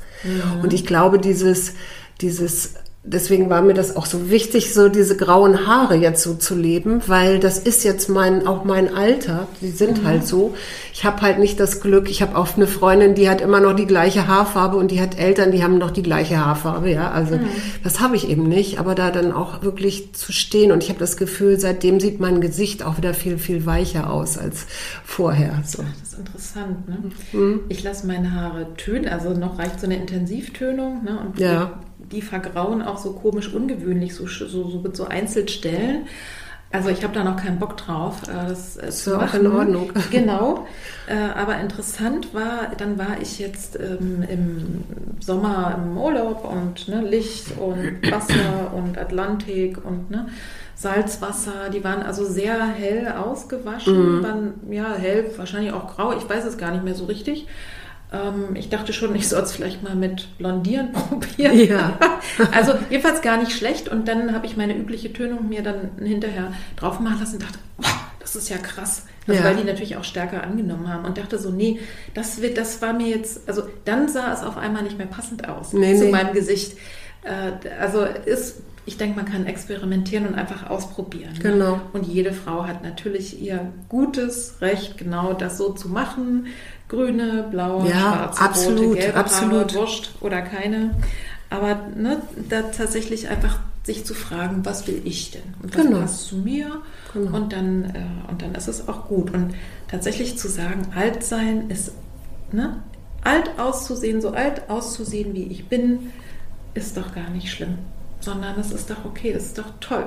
[0.62, 1.74] Und ich glaube, dieses,
[2.20, 2.74] dieses,
[3.12, 7.02] deswegen war mir das auch so wichtig, so diese grauen Haare jetzt so zu leben,
[7.06, 9.48] weil das ist jetzt mein, auch mein Alter.
[9.60, 10.54] Die sind halt so.
[10.92, 13.74] Ich habe halt nicht das Glück, ich habe auch eine Freundin, die hat immer noch
[13.74, 17.10] die gleiche Haarfarbe und die hat Eltern, die haben noch die gleiche Haarfarbe, ja.
[17.10, 17.38] Also
[17.84, 20.98] das habe ich eben nicht, aber da dann auch wirklich zu stehen und ich habe
[20.98, 24.66] das Gefühl, seitdem sieht mein Gesicht auch wieder viel, viel weicher aus als
[25.04, 25.62] vorher.
[25.64, 25.82] So.
[26.00, 26.88] Das ist interessant.
[26.88, 26.98] Ne?
[27.32, 27.60] Mhm.
[27.68, 31.04] Ich lasse meine Haare tönen, also noch reicht so eine Intensivtönung.
[31.04, 31.18] Ne?
[31.20, 31.78] Und Ja.
[32.12, 36.06] die vergrauen auch so komisch ungewöhnlich, so, so, so mit so Einzelstellen.
[36.70, 39.46] Also ich habe da noch keinen Bock drauf, äh, das äh, Ist ja auch in
[39.46, 39.92] Ordnung.
[40.10, 40.66] Genau.
[41.06, 44.84] Äh, aber interessant war, dann war ich jetzt ähm, im
[45.20, 50.28] Sommer im Urlaub und ne, Licht und Wasser und Atlantik und ne,
[50.74, 51.70] Salzwasser.
[51.72, 56.12] Die waren also sehr hell ausgewaschen, waren ja hell, wahrscheinlich auch grau.
[56.12, 57.46] Ich weiß es gar nicht mehr so richtig.
[58.12, 61.58] Ähm, ich dachte schon, ich soll es vielleicht mal mit Blondieren probieren.
[61.58, 61.98] Ja.
[62.52, 63.88] also jedenfalls gar nicht schlecht.
[63.88, 67.58] Und dann habe ich meine übliche Tönung mir dann hinterher drauf machen lassen und dachte,
[67.82, 67.84] oh,
[68.20, 69.04] das ist ja krass.
[69.26, 69.46] Also Ja.
[69.46, 71.04] weil die natürlich auch stärker angenommen haben.
[71.04, 71.80] Und dachte so, nee,
[72.14, 75.46] das, wird, das war mir jetzt, also dann sah es auf einmal nicht mehr passend
[75.48, 76.10] aus Nee, zu nee.
[76.10, 76.78] meinem Gesicht.
[77.24, 81.34] Äh, also ist, ich denke, man kann experimentieren und einfach ausprobieren.
[81.34, 81.38] ne?
[81.42, 81.80] Genau.
[81.92, 86.46] Und jede Frau hat natürlich ihr gutes Recht, genau das so zu machen.
[86.88, 87.98] Grüne, blaue, Ja,
[88.32, 89.52] schwarze, absolut, rote, gelbe absolut.
[89.72, 90.94] Haare, wurscht oder keine.
[91.50, 95.42] Aber ne, da tatsächlich einfach sich zu fragen, was will ich denn?
[95.62, 96.00] Und was Genau.
[96.00, 96.82] passt zu mir?
[97.14, 97.36] Genau.
[97.36, 99.32] Und, dann, äh, und dann ist es auch gut.
[99.32, 99.54] Und
[99.90, 101.92] tatsächlich zu sagen, alt sein ist,
[102.52, 102.82] ne,
[103.24, 106.12] alt auszusehen, so alt auszusehen, wie ich bin,
[106.74, 107.78] ist doch gar nicht schlimm.
[108.20, 110.04] Sondern es ist doch okay, das ist doch toll.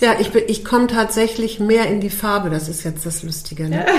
[0.00, 3.68] Ja, ich, bin- ich komme tatsächlich mehr in die Farbe, das ist jetzt das Lustige.
[3.68, 3.86] Ne?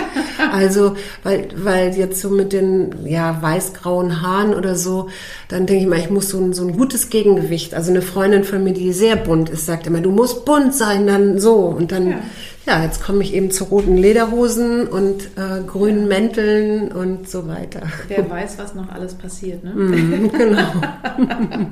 [0.55, 5.09] Also, weil, weil jetzt so mit den ja, weiß-grauen Haaren oder so,
[5.49, 7.73] dann denke ich mal, ich muss so ein, so ein gutes Gegengewicht.
[7.73, 11.05] Also eine Freundin von mir, die sehr bunt ist, sagt immer, du musst bunt sein,
[11.07, 11.55] dann so.
[11.55, 12.19] Und dann, ja,
[12.67, 12.83] Ja.
[12.83, 17.81] jetzt komme ich eben zu roten Lederhosen und äh, grünen Mänteln und so weiter.
[18.07, 19.63] Wer weiß, was noch alles passiert.
[19.63, 19.71] Ne?
[19.71, 20.67] Mhm, genau.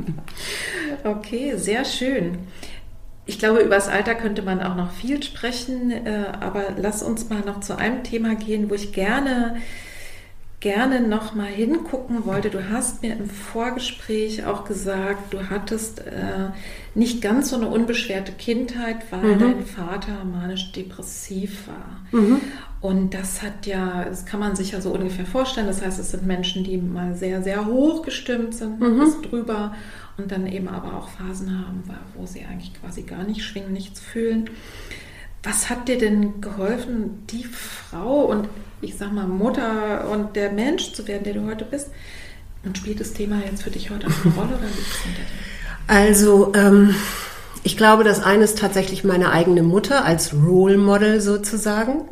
[1.06, 2.38] Okay, sehr schön.
[3.26, 7.30] Ich glaube, über das Alter könnte man auch noch viel sprechen, äh, aber lass uns
[7.30, 9.56] mal noch zu einem Thema gehen, wo ich gerne,
[10.60, 12.50] gerne noch mal hingucken wollte.
[12.50, 16.50] Du hast mir im Vorgespräch auch gesagt, du hattest äh,
[16.96, 19.40] nicht ganz so eine unbeschwerte Kindheit, weil mhm.
[19.40, 22.20] dein Vater manisch-depressiv war.
[22.20, 22.42] Mhm.
[22.82, 25.68] Und das hat ja, das kann man sich ja so ungefähr vorstellen.
[25.68, 29.00] Das heißt, es sind Menschen, die mal sehr, sehr hoch gestimmt sind, mhm.
[29.00, 29.74] bis drüber
[30.18, 31.84] und dann eben aber auch Phasen haben,
[32.16, 34.50] wo sie eigentlich quasi gar nicht schwingen, nichts fühlen.
[35.42, 38.48] Was hat dir denn geholfen, die Frau und
[38.82, 41.90] ich sag mal Mutter und der Mensch zu werden, der du heute bist?
[42.64, 45.28] Und spielt das Thema jetzt für dich heute eine Rolle oder liegt es hinter dir?
[45.88, 46.96] Also, ähm,
[47.64, 52.04] ich glaube, das eine ist tatsächlich meine eigene Mutter als Role Model sozusagen,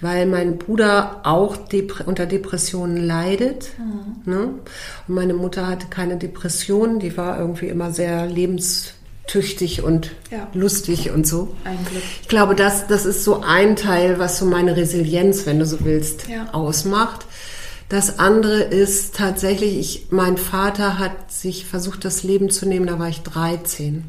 [0.00, 3.70] weil mein Bruder auch Dep unter Depressionen leidet.
[3.78, 4.30] Mhm.
[4.30, 4.40] Ne?
[5.08, 8.92] Und meine Mutter hatte keine Depressionen, die war irgendwie immer sehr lebens
[9.26, 10.46] tüchtig und ja.
[10.54, 11.56] lustig und so.
[12.22, 15.78] Ich glaube, das, das ist so ein Teil, was so meine Resilienz, wenn du so
[15.84, 16.52] willst, ja.
[16.52, 17.26] ausmacht.
[17.88, 22.98] Das andere ist tatsächlich, ich, mein Vater hat sich versucht, das Leben zu nehmen, da
[22.98, 23.94] war ich 13.
[23.94, 24.02] Mhm.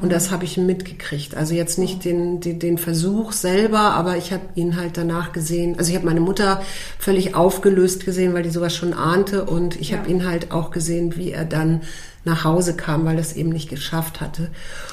[0.00, 1.36] Und das habe ich mitgekriegt.
[1.36, 5.78] Also jetzt nicht den, den, den Versuch selber, aber ich habe ihn halt danach gesehen.
[5.78, 6.62] Also ich habe meine Mutter
[6.98, 9.44] völlig aufgelöst gesehen, weil die sowas schon ahnte.
[9.44, 9.98] Und ich ja.
[9.98, 11.82] habe ihn halt auch gesehen, wie er dann
[12.24, 14.50] nach Hause kam, weil er es eben nicht geschafft hatte.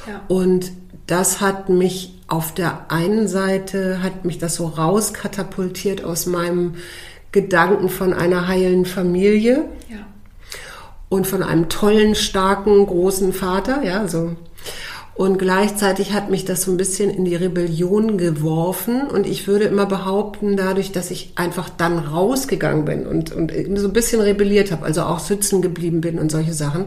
[0.08, 0.22] Ja.
[0.28, 0.72] Und
[1.08, 6.76] das hat mich auf der einen Seite, hat mich das so rauskatapultiert aus meinem
[7.32, 9.66] Gedanken von einer heilen Familie.
[9.90, 9.98] Ja.
[11.10, 14.36] Und von einem tollen, starken, großen Vater, ja, so
[15.18, 19.02] und gleichzeitig hat mich das so ein bisschen in die Rebellion geworfen.
[19.02, 23.88] Und ich würde immer behaupten, dadurch, dass ich einfach dann rausgegangen bin und, und so
[23.88, 26.86] ein bisschen rebelliert habe, also auch sitzen geblieben bin und solche Sachen,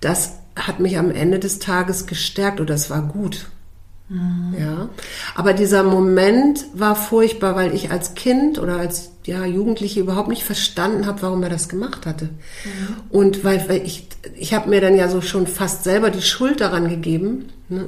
[0.00, 3.50] das hat mich am Ende des Tages gestärkt oder es war gut.
[4.08, 4.54] Mhm.
[4.58, 4.88] Ja,
[5.34, 10.44] aber dieser Moment war furchtbar, weil ich als Kind oder als ja, Jugendliche überhaupt nicht
[10.44, 12.24] verstanden habe, warum er das gemacht hatte.
[12.24, 12.96] Mhm.
[13.10, 16.62] Und weil, weil ich, ich habe mir dann ja so schon fast selber die Schuld
[16.62, 17.84] daran gegeben, ne?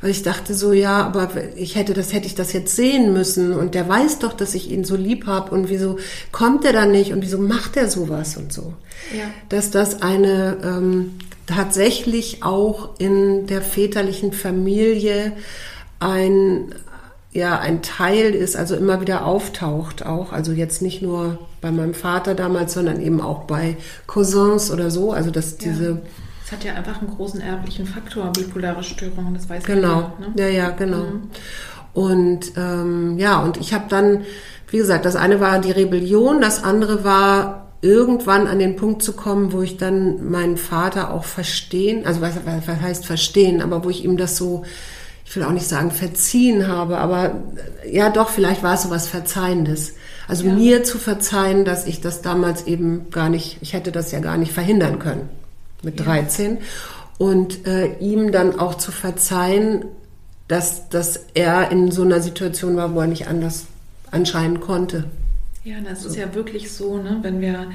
[0.00, 3.52] weil ich dachte so, ja, aber ich hätte das, hätte ich das jetzt sehen müssen
[3.52, 5.98] und der weiß doch, dass ich ihn so lieb habe und wieso
[6.30, 8.74] kommt er dann nicht und wieso macht er sowas und so.
[9.12, 9.24] Ja.
[9.48, 11.14] Dass das eine ähm,
[11.46, 15.32] tatsächlich auch in der väterlichen Familie
[16.00, 16.74] ein
[17.34, 20.32] ja ein Teil ist, also immer wieder auftaucht auch.
[20.32, 23.76] Also jetzt nicht nur bei meinem Vater damals, sondern eben auch bei
[24.06, 25.12] Cousins oder so.
[25.12, 25.90] Also dass diese.
[25.90, 25.98] Ja.
[26.44, 30.52] Es hat ja einfach einen großen erblichen Faktor, bipolare Störungen, das weiß Genau, jeder, ne?
[30.52, 31.04] ja, ja, genau.
[31.04, 31.30] Mhm.
[31.92, 34.24] Und ähm, ja, und ich habe dann,
[34.68, 39.12] wie gesagt, das eine war die Rebellion, das andere war irgendwann an den Punkt zu
[39.12, 43.90] kommen, wo ich dann meinen Vater auch verstehen, also was, was heißt verstehen, aber wo
[43.90, 44.64] ich ihm das so
[45.26, 47.42] ich will auch nicht sagen verziehen habe, aber
[47.90, 49.94] ja doch, vielleicht war es so was Verzeihendes.
[50.28, 50.52] Also ja.
[50.52, 54.36] mir zu verzeihen, dass ich das damals eben gar nicht, ich hätte das ja gar
[54.36, 55.28] nicht verhindern können
[55.82, 56.06] mit ja.
[56.06, 56.58] 13.
[57.18, 59.86] Und äh, ihm dann auch zu verzeihen,
[60.48, 63.64] dass, dass er in so einer Situation war, wo er nicht anders
[64.10, 65.04] anscheinend konnte.
[65.64, 66.10] Ja, das so.
[66.10, 67.18] ist ja wirklich so, ne?
[67.22, 67.68] wenn wir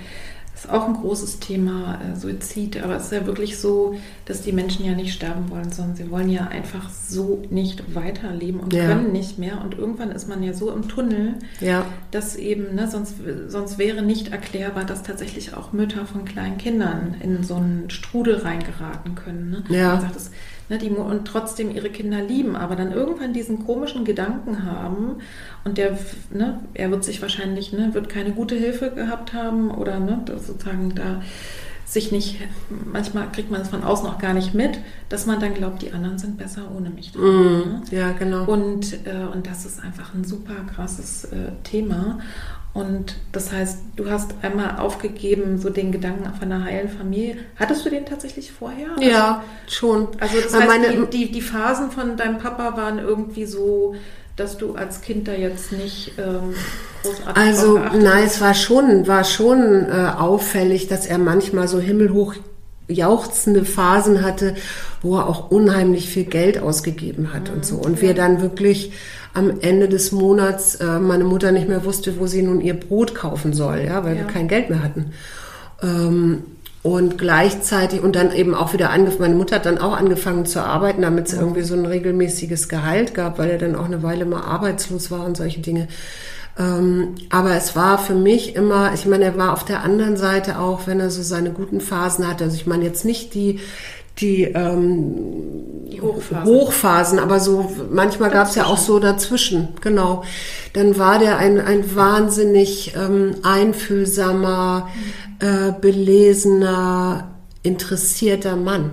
[0.60, 2.82] ist auch ein großes Thema, äh, Suizid.
[2.84, 6.12] Aber es ist ja wirklich so, dass die Menschen ja nicht sterben wollen, sondern sie
[6.12, 8.88] wollen ja einfach so nicht weiterleben und ja.
[8.88, 9.62] können nicht mehr.
[9.63, 11.86] Und irgendwann ist man ja so im Tunnel, ja.
[12.12, 13.15] dass eben, ne, sonst,
[13.47, 18.39] sonst wäre nicht erklärbar, dass tatsächlich auch Mütter von kleinen Kindern in so einen Strudel
[18.39, 19.52] reingeraten können.
[19.52, 19.63] Ne?
[19.69, 19.93] Ja.
[19.93, 20.32] Man sagt, das,
[20.69, 25.17] ne, die, und trotzdem ihre Kinder lieben, aber dann irgendwann diesen komischen Gedanken haben
[25.65, 25.97] und der,
[26.32, 30.93] ne, er wird sich wahrscheinlich, ne, wird keine gute Hilfe gehabt haben oder ne, sozusagen
[30.95, 31.21] da
[31.89, 32.38] sich nicht,
[32.86, 34.77] manchmal kriegt man es von außen auch gar nicht mit,
[35.10, 37.15] dass man dann glaubt, die anderen sind besser ohne mich.
[37.15, 37.82] Mm, ne?
[37.89, 38.45] Ja, genau.
[38.45, 42.19] Und, äh, und das ist einfach ein super krasses äh, Thema.
[42.79, 47.35] Und das heißt, du hast einmal aufgegeben, so den Gedanken von einer heilen Familie.
[47.57, 48.87] Hattest du den tatsächlich vorher?
[49.01, 50.07] Ja, also, schon.
[50.19, 53.95] Also das heißt, meine, die, die, die, Phasen von deinem Papa waren irgendwie so,
[54.37, 56.55] dass du als Kind da jetzt nicht ähm,
[57.03, 62.35] großartig Also nein, es war schon, war schon äh, auffällig, dass er manchmal so himmelhoch
[62.87, 64.55] jauchzende Phasen hatte,
[65.01, 67.75] wo er auch unheimlich viel Geld ausgegeben hat mhm, und so.
[67.75, 68.01] Und ja.
[68.03, 68.93] wir dann wirklich
[69.33, 73.15] am Ende des Monats äh, meine Mutter nicht mehr wusste, wo sie nun ihr Brot
[73.15, 74.21] kaufen soll, ja, weil ja.
[74.21, 75.13] wir kein Geld mehr hatten.
[75.81, 76.43] Ähm,
[76.81, 80.63] und gleichzeitig, und dann eben auch wieder angefangen, meine Mutter hat dann auch angefangen zu
[80.63, 81.41] arbeiten, damit es ja.
[81.41, 85.25] irgendwie so ein regelmäßiges Gehalt gab, weil er dann auch eine Weile mal arbeitslos war
[85.25, 85.89] und solche Dinge.
[86.57, 90.59] Ähm, aber es war für mich immer, ich meine, er war auf der anderen Seite
[90.59, 93.59] auch, wenn er so seine guten Phasen hatte, also ich meine jetzt nicht die,
[94.21, 96.45] die, ähm, die Hochphasen.
[96.45, 100.23] Hochphasen, aber so manchmal gab es ja auch so dazwischen, genau.
[100.73, 104.89] Dann war der ein, ein wahnsinnig ähm, einfühlsamer,
[105.39, 107.32] äh, belesener,
[107.63, 108.91] interessierter Mann.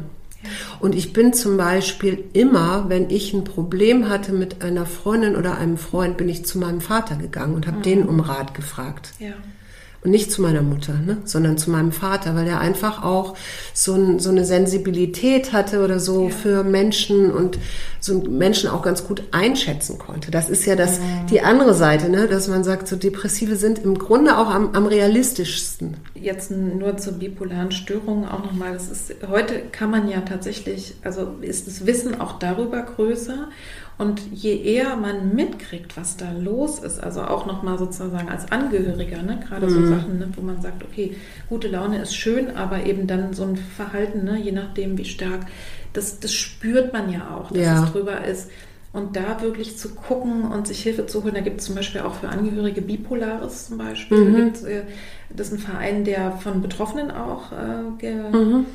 [0.78, 5.58] Und ich bin zum Beispiel immer, wenn ich ein Problem hatte mit einer Freundin oder
[5.58, 7.82] einem Freund, bin ich zu meinem Vater gegangen und habe mhm.
[7.82, 9.10] den um Rat gefragt.
[9.18, 9.32] Ja.
[10.04, 11.18] Und nicht zu meiner Mutter, ne?
[11.24, 13.36] sondern zu meinem Vater, weil er einfach auch
[13.74, 16.30] so, ein, so eine Sensibilität hatte oder so ja.
[16.30, 17.58] für Menschen und
[18.00, 20.30] so Menschen auch ganz gut einschätzen konnte.
[20.30, 21.26] Das ist ja das, mhm.
[21.30, 22.28] die andere Seite, ne?
[22.28, 25.96] dass man sagt, so Depressive sind im Grunde auch am, am realistischsten.
[26.14, 28.72] Jetzt nur zur bipolaren Störung auch nochmal.
[28.74, 33.48] Das ist, heute kann man ja tatsächlich, also ist das Wissen auch darüber größer.
[33.98, 39.22] Und je eher man mitkriegt, was da los ist, also auch nochmal sozusagen als Angehöriger,
[39.22, 39.70] ne, gerade mhm.
[39.70, 41.16] so Sachen, ne, wo man sagt, okay,
[41.48, 45.46] gute Laune ist schön, aber eben dann so ein Verhalten, ne, je nachdem wie stark,
[45.94, 47.84] das, das spürt man ja auch, dass ja.
[47.84, 48.50] es drüber ist.
[48.92, 52.00] Und da wirklich zu gucken und sich Hilfe zu holen, da gibt es zum Beispiel
[52.00, 54.18] auch für Angehörige Bipolares zum Beispiel.
[54.18, 54.52] Mhm.
[54.66, 54.82] Äh,
[55.34, 58.66] das ist ein Verein, der von Betroffenen auch äh, mhm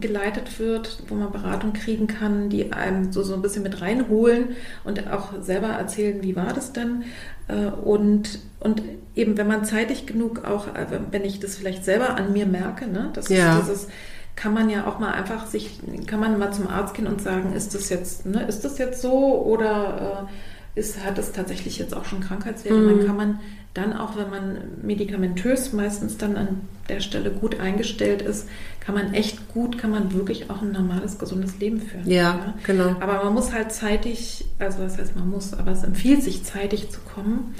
[0.00, 4.56] geleitet wird, wo man Beratung kriegen kann, die einem so, so ein bisschen mit reinholen
[4.84, 7.04] und auch selber erzählen, wie war das denn?
[7.48, 8.82] Äh, und, und
[9.14, 12.86] eben, wenn man zeitig genug auch, äh, wenn ich das vielleicht selber an mir merke,
[12.86, 13.58] ne, das ja.
[13.58, 13.88] ist dieses,
[14.34, 17.52] kann man ja auch mal einfach sich, kann man mal zum Arzt gehen und sagen,
[17.54, 21.94] ist das jetzt, ne, ist das jetzt so oder äh, ist, hat es tatsächlich jetzt
[21.94, 22.78] auch schon Krankheitswerte?
[22.78, 22.98] Mhm.
[22.98, 23.40] Dann kann man
[23.72, 28.48] dann auch, wenn man medikamentös meistens dann an der Stelle gut eingestellt ist,
[28.80, 32.08] kann man echt gut, kann man wirklich auch ein normales, gesundes Leben führen.
[32.08, 32.94] Ja, ja, genau.
[33.00, 36.90] Aber man muss halt zeitig, also was heißt man muss, aber es empfiehlt sich zeitig
[36.90, 37.54] zu kommen.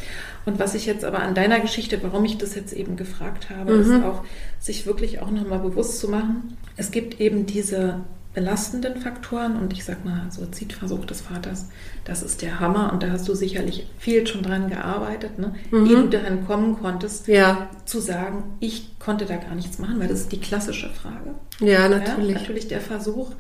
[0.45, 3.75] Und was ich jetzt aber an deiner Geschichte, warum ich das jetzt eben gefragt habe,
[3.75, 3.81] mhm.
[3.81, 4.23] ist auch,
[4.61, 6.57] sich wirklich auch nochmal bewusst zu machen.
[6.77, 8.01] Es gibt eben diese
[8.37, 11.71] belastenden Faktoren und ich sag mal, Suizidversuch des Vaters,
[12.05, 15.55] das ist der Hammer und da hast du sicherlich viel schon dran gearbeitet, ne?
[15.71, 15.87] Mhm.
[15.87, 17.67] ehe du dahin kommen konntest, ja.
[17.87, 21.35] zu sagen, ich konnte da gar nichts machen, weil das ist die klassische Frage.
[21.61, 22.35] Ja, natürlich.
[22.35, 23.31] Ja, natürlich der Versuch,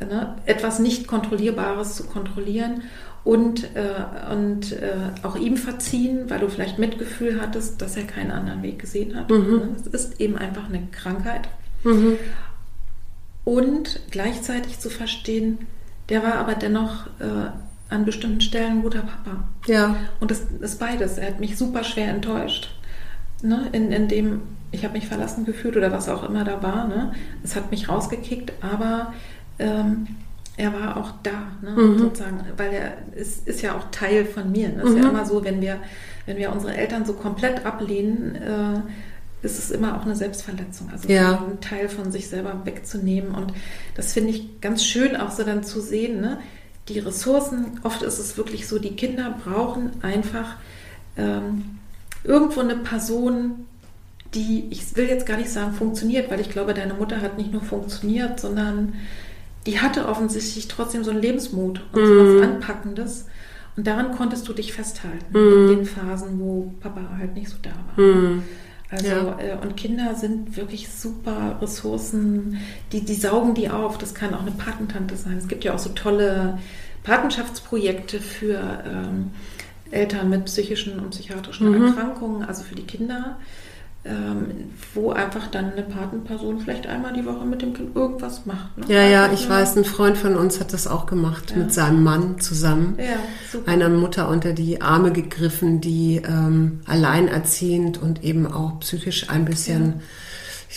[0.00, 2.82] ne, etwas nicht Kontrollierbares zu kontrollieren
[3.24, 8.32] und, äh, und äh, auch ihm verziehen, weil du vielleicht Mitgefühl hattest, dass er keinen
[8.32, 9.30] anderen Weg gesehen hat.
[9.30, 9.50] Mhm.
[9.50, 9.76] Ne?
[9.80, 11.48] Es ist eben einfach eine Krankheit.
[11.84, 12.18] Mhm
[13.46, 15.66] und gleichzeitig zu verstehen,
[16.08, 17.50] der war aber dennoch äh,
[17.88, 19.44] an bestimmten Stellen ein guter Papa.
[19.68, 19.94] Ja.
[20.18, 21.16] Und das ist beides.
[21.16, 22.76] Er hat mich super schwer enttäuscht.
[23.42, 23.68] Ne?
[23.70, 26.88] In, in dem, ich habe mich verlassen gefühlt oder was auch immer da war.
[26.88, 27.12] Ne?
[27.44, 29.14] Es hat mich rausgekickt, aber
[29.60, 30.08] ähm,
[30.56, 31.70] er war auch da, ne?
[31.70, 31.98] mhm.
[31.98, 34.70] sozusagen, weil er ist, ist ja auch Teil von mir.
[34.70, 34.82] Es ne?
[34.82, 35.02] ist mhm.
[35.04, 35.78] ja immer so, wenn wir,
[36.24, 38.80] wenn wir unsere Eltern so komplett ablehnen, äh,
[39.42, 40.90] ist es immer auch eine Selbstverletzung.
[40.90, 41.38] Also ja.
[41.38, 43.34] einen Teil von sich selber wegzunehmen.
[43.34, 43.52] Und
[43.94, 46.38] das finde ich ganz schön, auch so dann zu sehen, ne?
[46.88, 50.56] die Ressourcen, oft ist es wirklich so, die Kinder brauchen einfach
[51.16, 51.78] ähm,
[52.22, 53.66] irgendwo eine Person,
[54.34, 57.52] die, ich will jetzt gar nicht sagen, funktioniert, weil ich glaube, deine Mutter hat nicht
[57.52, 58.94] nur funktioniert, sondern
[59.66, 62.06] die hatte offensichtlich trotzdem so einen Lebensmut und mm.
[62.06, 62.42] so was mhm.
[62.42, 63.26] Anpackendes.
[63.76, 65.36] Und daran konntest du dich festhalten mm.
[65.36, 68.04] in den Phasen, wo Papa halt nicht so da war.
[68.04, 68.44] Mm.
[68.90, 69.38] Also ja.
[69.40, 72.58] äh, und Kinder sind wirklich super Ressourcen,
[72.92, 73.98] die, die saugen die auf.
[73.98, 75.36] Das kann auch eine Patentante sein.
[75.38, 76.58] Es gibt ja auch so tolle
[77.02, 79.30] Patenschaftsprojekte für ähm,
[79.90, 81.86] Eltern mit psychischen und psychiatrischen mhm.
[81.86, 83.38] Erkrankungen, also für die Kinder
[84.08, 88.78] ähm, wo einfach dann eine Patenperson vielleicht einmal die Woche mit dem Kind irgendwas macht.
[88.78, 88.84] Ne?
[88.88, 91.58] Ja, ja, also, ich weiß, ein Freund von uns hat das auch gemacht ja.
[91.58, 92.96] mit seinem Mann zusammen.
[92.98, 93.16] Ja,
[93.50, 93.70] super.
[93.70, 99.86] Einer Mutter unter die Arme gegriffen, die ähm, alleinerziehend und eben auch psychisch ein bisschen
[99.86, 100.00] ja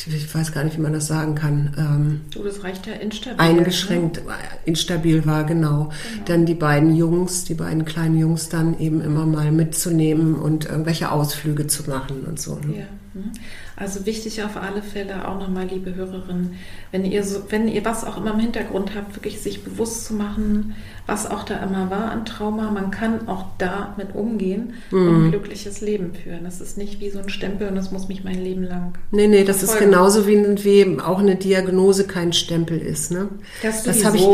[0.08, 1.76] ich, weiß gar nicht, wie man das sagen kann.
[1.78, 3.40] Ähm, oh, das reicht ja instabil.
[3.40, 4.34] Eingeschränkt, ne?
[4.66, 5.86] instabil war, genau.
[5.86, 6.24] genau.
[6.26, 11.12] Dann die beiden Jungs, die beiden kleinen Jungs dann eben immer mal mitzunehmen und irgendwelche
[11.12, 12.56] Ausflüge zu machen und so.
[12.56, 12.80] Ne?
[12.80, 12.86] Ja.
[13.14, 13.32] Mhm.
[13.80, 16.58] Also wichtig auf alle Fälle auch nochmal, liebe Hörerinnen,
[16.92, 20.14] wenn ihr so, wenn ihr was auch immer im Hintergrund habt, wirklich sich bewusst zu
[20.16, 22.72] machen, was auch da immer war an Trauma.
[22.72, 25.08] Man kann auch da mit umgehen mhm.
[25.08, 26.44] und ein glückliches Leben führen.
[26.44, 28.96] Das ist nicht wie so ein Stempel und das muss mich mein Leben lang.
[29.12, 33.12] Nee, nee, das ist genauso wie, wie auch eine Diagnose kein Stempel ist.
[33.12, 33.30] Ne?
[33.62, 34.28] Das, das habe ich.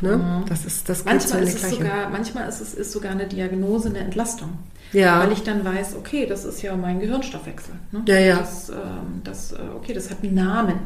[0.00, 0.16] Ne?
[0.16, 0.48] Mhm.
[0.48, 3.98] Das ist das manchmal ist es sogar, manchmal ist es ist sogar eine Diagnose, eine
[3.98, 4.50] Entlastung.
[4.92, 5.20] Ja.
[5.20, 7.74] Weil ich dann weiß, okay, das ist ja mein Gehirnstoffwechsel.
[7.92, 8.02] Ne?
[8.08, 8.38] Ja, ja.
[8.38, 10.78] Das, ähm, das, äh, okay, das hat einen Namen.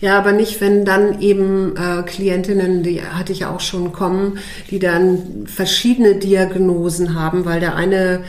[0.00, 4.38] Ja, aber nicht, wenn dann eben äh, Klientinnen, die hatte ich auch schon kommen,
[4.70, 8.24] die dann verschiedene Diagnosen haben, weil der eine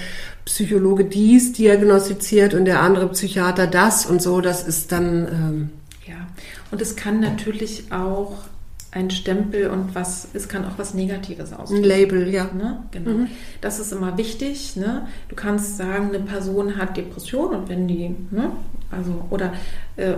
[0.46, 5.28] Psychologe dies diagnostiziert und der andere Psychiater das und so, das ist dann.
[5.28, 5.70] Ähm
[6.08, 6.28] ja,
[6.72, 8.34] und es kann natürlich auch
[8.92, 11.84] ein Stempel und was, es kann auch was Negatives Ein auslösen.
[11.86, 12.50] Label, ja.
[12.54, 12.84] Ne?
[12.92, 13.12] Genau.
[13.12, 13.28] Mhm.
[13.62, 14.76] Das ist immer wichtig.
[14.76, 15.08] Ne?
[15.30, 18.52] Du kannst sagen, eine Person hat Depression und wenn die, ne?
[18.92, 19.54] also, oder
[19.96, 20.16] äh,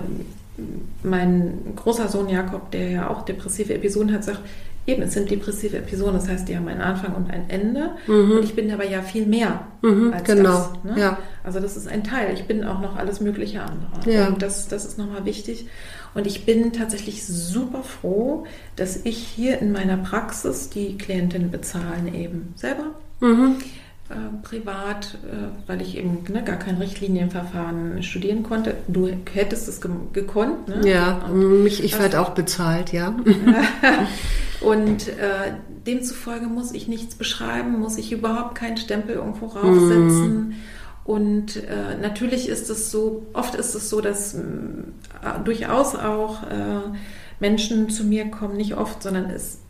[1.04, 4.42] mein großer Sohn Jakob, der ja auch depressive Episoden hat, sagt,
[4.86, 7.92] eben, es sind depressive Episoden, das heißt, die haben einen Anfang und ein Ende.
[8.08, 10.96] Und ich bin aber ja viel mehr Mhm, als genau, das.
[10.96, 11.02] Ne?
[11.02, 11.18] ja.
[11.44, 12.34] Also das ist ein Teil.
[12.34, 14.10] Ich bin auch noch alles mögliche andere.
[14.10, 14.28] Ja.
[14.28, 15.68] Und das, das ist nochmal wichtig.
[16.14, 18.46] Und ich bin tatsächlich super froh,
[18.78, 22.92] dass ich hier in meiner Praxis die Klientinnen bezahlen eben selber.
[23.20, 23.58] Mhm.
[24.14, 28.76] Äh, privat, äh, weil ich eben ne, gar kein Richtlinienverfahren studieren konnte.
[28.88, 30.68] Du hättest es ge gekonnt.
[30.68, 30.88] Ne?
[30.88, 33.16] Ja, Und, mich, ich werde auch bezahlt, ja.
[34.62, 35.54] und äh,
[35.88, 40.56] demzufolge muss ich nichts beschreiben, muss ich überhaupt keinen Stempel irgendwo raufsetzen.
[41.06, 46.82] Und äh, natürlich ist es so, oft ist es so, dass mh, durchaus auch äh,
[47.40, 49.63] Menschen zu mir kommen, nicht oft, sondern es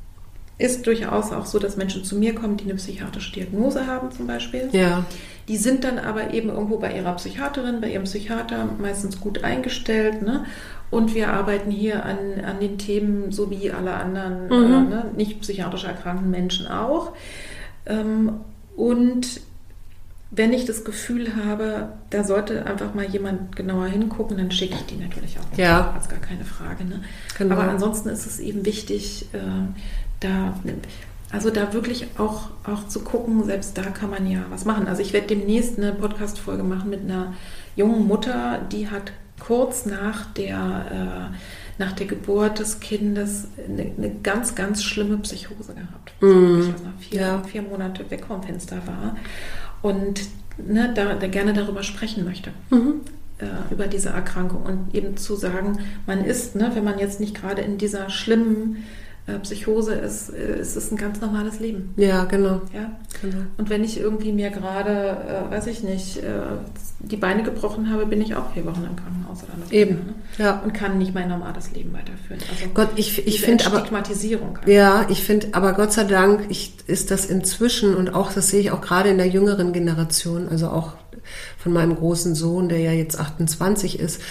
[0.58, 4.28] ist durchaus auch so, dass Menschen zu mir kommen, die eine psychiatrische Diagnose haben zum
[4.28, 4.70] Beispiel.
[4.72, 5.06] Ja,
[5.48, 10.22] Die sind dann aber eben irgendwo bei ihrer Psychiaterin, bei ihrem Psychiater meistens gut eingestellt.
[10.22, 10.46] Ne?
[10.90, 14.52] Und wir arbeiten hier an, an den Themen, so wie alle anderen Mhm.
[14.52, 15.06] äh, ne?
[15.18, 17.14] nicht psychiatrisch erkrankten Menschen auch.
[17.86, 18.34] Ähm,
[18.76, 19.42] und
[20.36, 24.86] wenn ich das Gefühl habe, da sollte einfach mal jemand genauer hingucken, dann schicke ich
[24.88, 25.58] die natürlich auch.
[25.58, 25.92] Ja.
[25.96, 26.86] Das ist gar keine Frage.
[26.86, 27.02] Ne?
[27.38, 27.56] Genau.
[27.56, 29.38] Aber ansonsten ist es eben wichtig, äh,
[30.24, 30.54] da,
[31.32, 34.88] also da wirklich auch, auch zu gucken, selbst da kann man ja was machen.
[34.88, 37.34] Also ich werde demnächst eine Podcast-Folge machen mit einer
[37.76, 41.36] jungen Mutter, die hat kurz nach der, äh,
[41.82, 46.14] nach der Geburt des Kindes eine, eine ganz, ganz schlimme Psychose gehabt.
[46.22, 47.44] Also wirklich, also vier, Ja.
[47.44, 49.18] vier Monate weg vom Fenster war
[49.82, 50.22] und
[50.58, 52.52] ne, da, da gerne darüber sprechen möchte
[53.40, 57.36] äh, über diese Erkrankung und eben zu sagen, man ist, ne, wenn man jetzt nicht
[57.36, 58.84] gerade in dieser schlimmen
[59.42, 61.94] Psychose ist, äh, ist es ein ganz normales Leben.
[61.96, 62.62] ja, genau.
[62.74, 62.92] Ja?
[63.22, 63.38] genau.
[63.58, 66.42] Und wenn ich irgendwie mir gerade, äh, weiß ich nicht, äh,
[67.00, 70.16] die Beine gebrochen habe, bin ich auch vier Wochen im Krankenhaus oder Eben, ne?
[70.38, 70.62] ja.
[70.62, 72.42] Und kann nicht mein normales Leben weiterführen.
[72.52, 74.60] Also Gott, ich, ich finde aber, Stigmatisierung.
[74.66, 78.60] Ja, ich finde, aber Gott sei Dank ich, ist das inzwischen und auch, das sehe
[78.60, 80.94] ich auch gerade in der jüngeren Generation, also auch
[81.58, 84.22] von meinem großen Sohn, der ja jetzt 28 ist,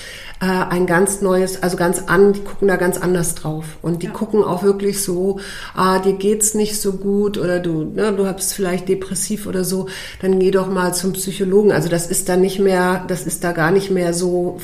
[0.41, 3.65] äh, ein ganz neues, also ganz an, die gucken da ganz anders drauf.
[3.83, 4.13] Und die Ja.
[4.13, 5.41] gucken auch wirklich so,
[5.75, 9.89] ah, dir geht's nicht so gut oder du, ne, du hast vielleicht depressiv oder so,
[10.21, 11.73] dann geh doch mal zum Psychologen.
[11.73, 14.59] Also das ist da nicht mehr, das ist da gar nicht mehr so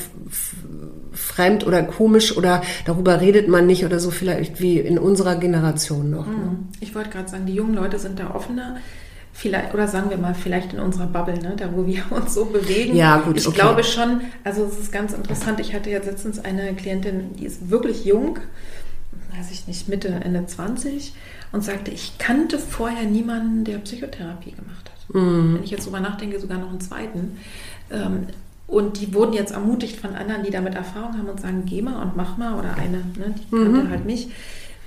[1.13, 6.09] fremd oder komisch oder darüber redet man nicht oder so vielleicht wie in unserer Generation
[6.09, 6.27] noch.
[6.27, 6.33] Ne?
[6.33, 6.67] Mhm.
[6.79, 8.77] Ich wollte gerade sagen, die jungen Leute sind da offener.
[9.39, 12.45] Vielleicht, oder sagen wir mal, vielleicht in unserer Bubble, ne, da wo wir uns so
[12.45, 12.93] bewegen.
[12.95, 13.55] Ja, gut, Ich okay.
[13.59, 15.61] glaube schon, also es ist ganz interessant.
[15.61, 18.37] Ich hatte jetzt letztens eine Klientin, die ist wirklich jung,
[19.37, 21.13] weiß ich nicht, Mitte, Ende 20
[21.53, 25.15] und sagte, ich kannte vorher niemanden, der Psychotherapie gemacht hat.
[25.15, 25.55] Mhm.
[25.55, 27.37] Wenn ich jetzt drüber nachdenke, sogar noch einen zweiten.
[27.91, 28.27] Ähm,
[28.67, 32.01] und die wurden jetzt ermutigt von anderen, die damit Erfahrung haben und sagen, geh mal
[32.03, 32.59] und mach mal.
[32.59, 33.89] Oder eine, ne, die kannte Mhm.
[33.89, 34.27] halt mich.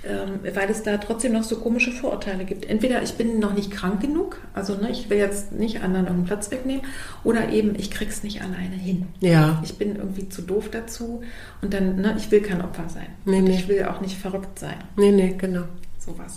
[0.05, 2.65] Ähm, weil es da trotzdem noch so komische Vorurteile gibt.
[2.65, 6.25] Entweder ich bin noch nicht krank genug, also ne, ich will jetzt nicht anderen irgendeinen
[6.25, 6.81] Platz wegnehmen,
[7.23, 9.07] oder eben ich krieg's nicht alleine hin.
[9.21, 9.61] Ja.
[9.63, 11.21] Ich bin irgendwie zu doof dazu
[11.61, 13.07] und dann, ne, ich will kein Opfer sein.
[13.23, 13.55] Nee, nee.
[13.55, 14.75] ich will auch nicht verrückt sein.
[14.97, 15.63] Nee, nee, genau.
[15.97, 16.35] Sowas.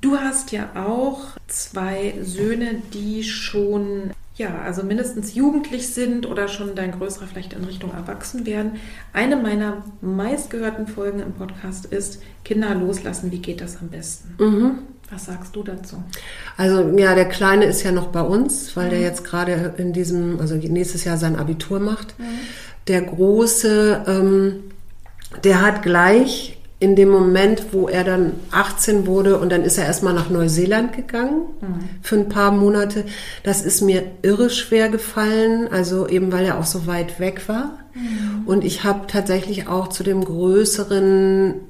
[0.00, 4.10] Du hast ja auch zwei Söhne, die schon,
[4.40, 8.76] ja, also mindestens jugendlich sind oder schon dein größerer vielleicht in Richtung Erwachsen werden.
[9.12, 14.34] Eine meiner meistgehörten Folgen im Podcast ist Kinder loslassen, wie geht das am besten?
[14.42, 14.78] Mhm.
[15.10, 16.02] Was sagst du dazu?
[16.56, 20.40] Also ja, der Kleine ist ja noch bei uns, weil der jetzt gerade in diesem,
[20.40, 22.14] also nächstes Jahr sein Abitur macht.
[22.88, 24.54] Der Große, ähm,
[25.44, 29.84] der hat gleich in dem Moment, wo er dann 18 wurde und dann ist er
[29.84, 31.42] erstmal nach Neuseeland gegangen
[32.02, 33.04] für ein paar Monate.
[33.44, 37.78] Das ist mir irre schwer gefallen, also eben weil er auch so weit weg war.
[38.46, 41.60] Und ich habe tatsächlich auch zu dem größeren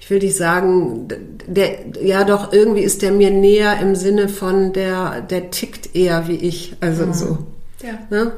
[0.00, 1.08] ich will nicht sagen,
[1.48, 6.28] der, ja doch, irgendwie ist der mir näher im Sinne von, der, der tickt eher
[6.28, 7.38] wie ich, also so.
[7.82, 7.98] Ja.
[8.08, 8.30] Ne?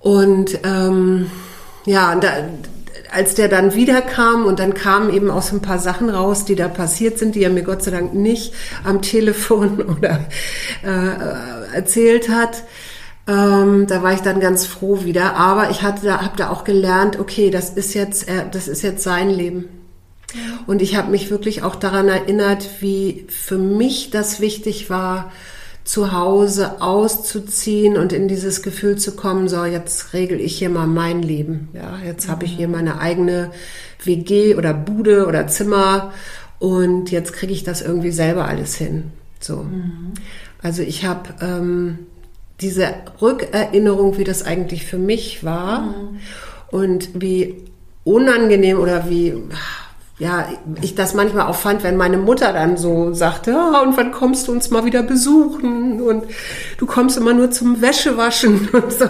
[0.00, 1.30] Und ähm,
[1.86, 2.28] ja, da,
[3.12, 6.54] als der dann wiederkam und dann kamen eben auch so ein paar Sachen raus, die
[6.54, 8.54] da passiert sind, die er mir Gott sei Dank nicht
[8.84, 10.26] am Telefon oder
[10.82, 12.64] äh, erzählt hat.
[13.26, 15.36] Ähm, da war ich dann ganz froh wieder.
[15.36, 18.82] Aber ich hatte da, habe da auch gelernt, okay, das ist jetzt, äh, das ist
[18.82, 19.68] jetzt sein Leben.
[20.66, 25.32] Und ich habe mich wirklich auch daran erinnert, wie für mich das wichtig war,
[25.88, 30.86] zu Hause auszuziehen und in dieses Gefühl zu kommen, so jetzt regel ich hier mal
[30.86, 31.70] mein Leben.
[31.72, 32.32] Ja, jetzt mhm.
[32.32, 33.52] habe ich hier meine eigene
[34.04, 36.12] WG oder Bude oder Zimmer
[36.58, 39.12] und jetzt kriege ich das irgendwie selber alles hin.
[39.40, 39.62] So.
[39.62, 40.12] Mhm.
[40.60, 42.00] Also ich habe ähm,
[42.60, 42.88] diese
[43.22, 46.18] Rückerinnerung, wie das eigentlich für mich war mhm.
[46.70, 47.64] und wie
[48.04, 49.32] unangenehm oder wie
[50.18, 50.48] ja,
[50.82, 54.48] ich das manchmal auch fand, wenn meine Mutter dann so sagte, ja, und wann kommst
[54.48, 56.02] du uns mal wieder besuchen?
[56.02, 56.24] Und
[56.76, 59.04] du kommst immer nur zum Wäschewaschen und so.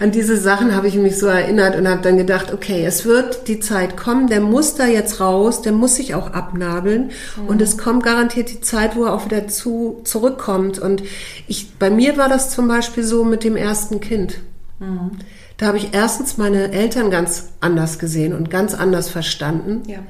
[0.00, 3.46] An diese Sachen habe ich mich so erinnert und habe dann gedacht, okay, es wird
[3.46, 7.46] die Zeit kommen, der muss da jetzt raus, der muss sich auch abnabeln mhm.
[7.46, 10.80] und es kommt garantiert die Zeit, wo er auch wieder zu, zurückkommt.
[10.80, 11.04] Und
[11.46, 14.38] ich, bei mir war das zum Beispiel so mit dem ersten Kind.
[14.80, 15.12] Mhm.
[15.56, 19.82] Da habe ich erstens meine Eltern ganz anders gesehen und ganz anders verstanden.
[19.86, 20.00] Ja.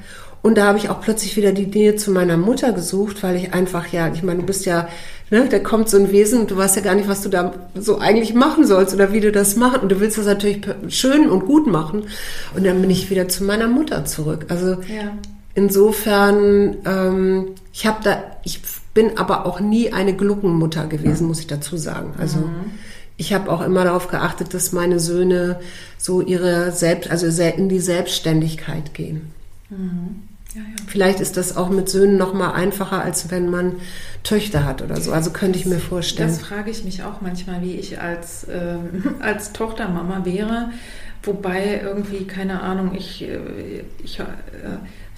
[0.43, 3.55] Und da habe ich auch plötzlich wieder die Nähe zu meiner Mutter gesucht, weil ich
[3.55, 4.89] einfach, ja, ich meine, du bist ja,
[5.31, 7.55] ne, da kommt so ein Wesen und du weißt ja gar nicht, was du da
[7.77, 9.83] so eigentlich machen sollst oder wie du das machst.
[9.83, 12.05] Und du willst das natürlich schön und gut machen.
[12.57, 14.47] Und dann bin ich wieder zu meiner Mutter zurück.
[14.49, 15.17] Also ja.
[15.55, 18.61] insofern, ähm, ich habe da, ich
[18.95, 22.15] bin aber auch nie eine Gluckenmutter gewesen, muss ich dazu sagen.
[22.19, 22.73] Also mhm.
[23.17, 25.61] ich habe auch immer darauf geachtet, dass meine Söhne
[25.99, 29.33] so ihre Selbst, also in die Selbstständigkeit gehen.
[29.71, 30.32] Mhm.
[30.55, 30.67] Ja, ja.
[30.87, 33.77] Vielleicht ist das auch mit Söhnen noch mal einfacher, als wenn man
[34.23, 35.13] Töchter hat oder so.
[35.13, 36.29] Also könnte ich mir vorstellen.
[36.29, 40.71] Das frage ich mich auch manchmal, wie ich als, ähm, als Tochtermama wäre.
[41.23, 44.25] Wobei irgendwie, keine Ahnung, ich, äh, ich äh,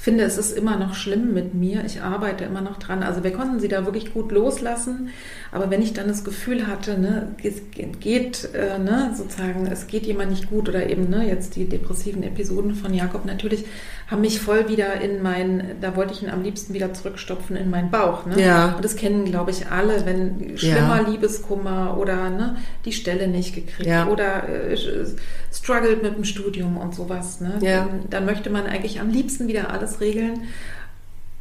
[0.04, 1.82] finde, es ist immer noch schlimm mit mir.
[1.86, 3.02] Ich arbeite immer noch dran.
[3.02, 5.08] Also wir konnten sie da wirklich gut loslassen.
[5.50, 7.62] Aber wenn ich dann das Gefühl hatte, ne, es
[8.00, 12.22] geht, äh, ne, sozusagen, es geht jemand nicht gut oder eben ne, jetzt die depressiven
[12.22, 13.64] Episoden von Jakob, natürlich
[14.06, 17.70] haben mich voll wieder in mein, da wollte ich ihn am liebsten wieder zurückstopfen in
[17.70, 18.26] meinen Bauch.
[18.26, 18.38] Ne?
[18.40, 18.74] Ja.
[18.74, 21.08] Und das kennen, glaube ich, alle, wenn schlimmer ja.
[21.08, 24.06] Liebeskummer oder ne, die Stelle nicht gekriegt ja.
[24.08, 24.76] oder äh,
[25.50, 27.40] struggelt mit dem Studium und sowas.
[27.40, 27.54] Ne?
[27.62, 27.86] Ja.
[27.86, 30.42] Dann, dann möchte man eigentlich am liebsten wieder alles regeln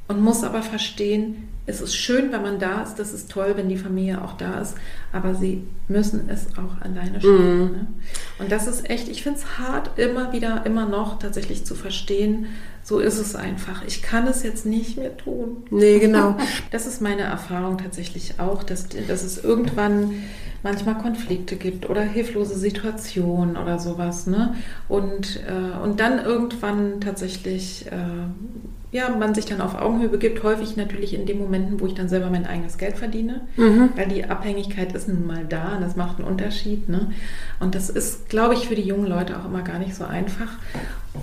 [0.07, 3.69] und muss aber verstehen, es ist schön, wenn man da ist, das ist toll, wenn
[3.69, 4.75] die Familie auch da ist,
[5.13, 7.57] aber sie müssen es auch alleine schaffen.
[7.57, 7.71] Mm.
[7.71, 7.87] Ne?
[8.39, 12.47] Und das ist echt, ich finde es hart, immer wieder, immer noch tatsächlich zu verstehen,
[12.83, 13.83] so ist es einfach.
[13.87, 15.63] Ich kann es jetzt nicht mehr tun.
[15.69, 16.35] Nee, genau.
[16.71, 20.23] Das ist meine Erfahrung tatsächlich auch, dass, dass es irgendwann
[20.63, 24.27] manchmal Konflikte gibt oder hilflose Situationen oder sowas.
[24.27, 24.55] Ne?
[24.87, 30.77] Und, äh, und dann irgendwann tatsächlich äh, ja, man sich dann auf Augenhöhe begibt, häufig
[30.77, 33.89] natürlich in den Momenten, wo ich dann selber mein eigenes Geld verdiene, mhm.
[33.95, 36.87] weil die Abhängigkeit ist nun mal da und das macht einen Unterschied.
[36.89, 37.11] Ne?
[37.59, 40.59] Und das ist, glaube ich, für die jungen Leute auch immer gar nicht so einfach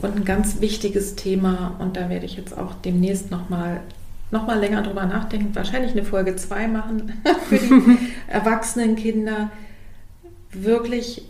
[0.02, 3.80] und ein ganz wichtiges Thema und da werde ich jetzt auch demnächst nochmal
[4.30, 7.12] noch mal länger drüber nachdenken, wahrscheinlich eine Folge 2 machen
[7.48, 9.50] für die erwachsenen Kinder,
[10.52, 11.24] wirklich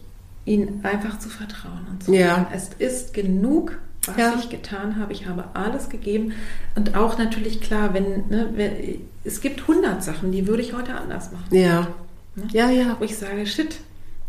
[0.44, 2.36] ihnen einfach zu vertrauen und zu ja.
[2.36, 4.34] sagen, es ist genug was ja.
[4.38, 5.12] ich getan habe.
[5.12, 6.32] Ich habe alles gegeben.
[6.74, 10.94] Und auch natürlich klar, wenn, ne, wenn es gibt 100 Sachen, die würde ich heute
[10.94, 11.54] anders machen.
[11.54, 11.88] Ja.
[12.34, 12.44] Ne?
[12.52, 12.96] Ja, ja.
[12.98, 13.76] Wo ich sage, shit,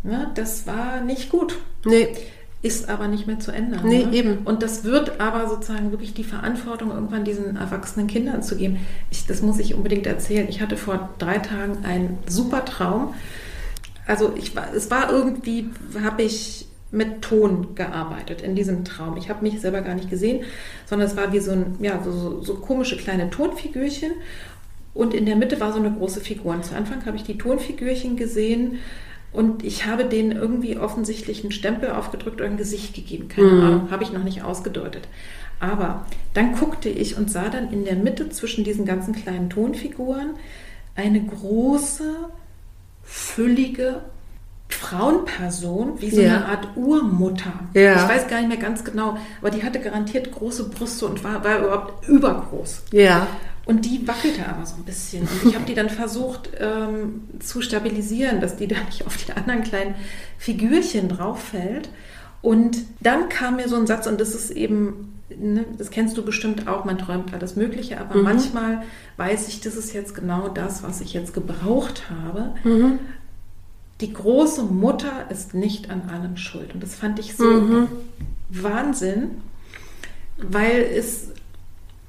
[0.02, 1.58] ne, das war nicht gut.
[1.84, 2.08] Nee.
[2.62, 3.80] Ist aber nicht mehr zu ändern.
[3.84, 4.14] Nee, ne?
[4.14, 4.38] eben.
[4.44, 8.78] Und das wird aber sozusagen wirklich die Verantwortung irgendwann diesen erwachsenen Kindern zu geben.
[9.10, 10.46] Ich, das muss ich unbedingt erzählen.
[10.48, 13.14] Ich hatte vor drei Tagen einen super Traum.
[14.06, 15.70] Also ich war, es war irgendwie,
[16.04, 19.16] habe ich mit Ton gearbeitet in diesem Traum.
[19.16, 20.44] Ich habe mich selber gar nicht gesehen,
[20.86, 24.12] sondern es war wie so, ein, ja, so, so komische kleine Tonfigürchen.
[24.94, 26.52] Und in der Mitte war so eine große Figur.
[26.52, 28.78] Und zu Anfang habe ich die Tonfigürchen gesehen
[29.32, 33.28] und ich habe denen irgendwie offensichtlich einen Stempel aufgedrückt oder ein Gesicht gegeben.
[33.28, 33.60] Keine mhm.
[33.62, 35.08] Ahnung, habe ich noch nicht ausgedeutet.
[35.58, 40.30] Aber dann guckte ich und sah dann in der Mitte zwischen diesen ganzen kleinen Tonfiguren
[40.94, 42.14] eine große,
[43.04, 44.00] füllige
[44.68, 46.36] Frauenperson, wie so ja.
[46.36, 47.52] eine Art Urmutter.
[47.74, 47.96] Ja.
[47.96, 51.44] Ich weiß gar nicht mehr ganz genau, aber die hatte garantiert große Brüste und war,
[51.44, 52.82] war überhaupt übergroß.
[52.92, 53.26] Ja.
[53.64, 55.22] Und die wackelte aber so ein bisschen.
[55.22, 59.32] Und ich habe die dann versucht ähm, zu stabilisieren, dass die da nicht auf die
[59.32, 59.94] anderen kleinen
[60.38, 61.88] Figürchen drauf fällt.
[62.40, 66.24] Und dann kam mir so ein Satz, und das ist eben, ne, das kennst du
[66.24, 68.24] bestimmt auch, man träumt alles Mögliche, aber mhm.
[68.24, 68.82] manchmal
[69.16, 72.54] weiß ich, das ist jetzt genau das, was ich jetzt gebraucht habe.
[72.64, 72.98] Mhm
[74.02, 76.74] die große Mutter ist nicht an allem schuld.
[76.74, 77.88] Und das fand ich so mhm.
[78.50, 79.30] Wahnsinn,
[80.36, 81.28] weil es,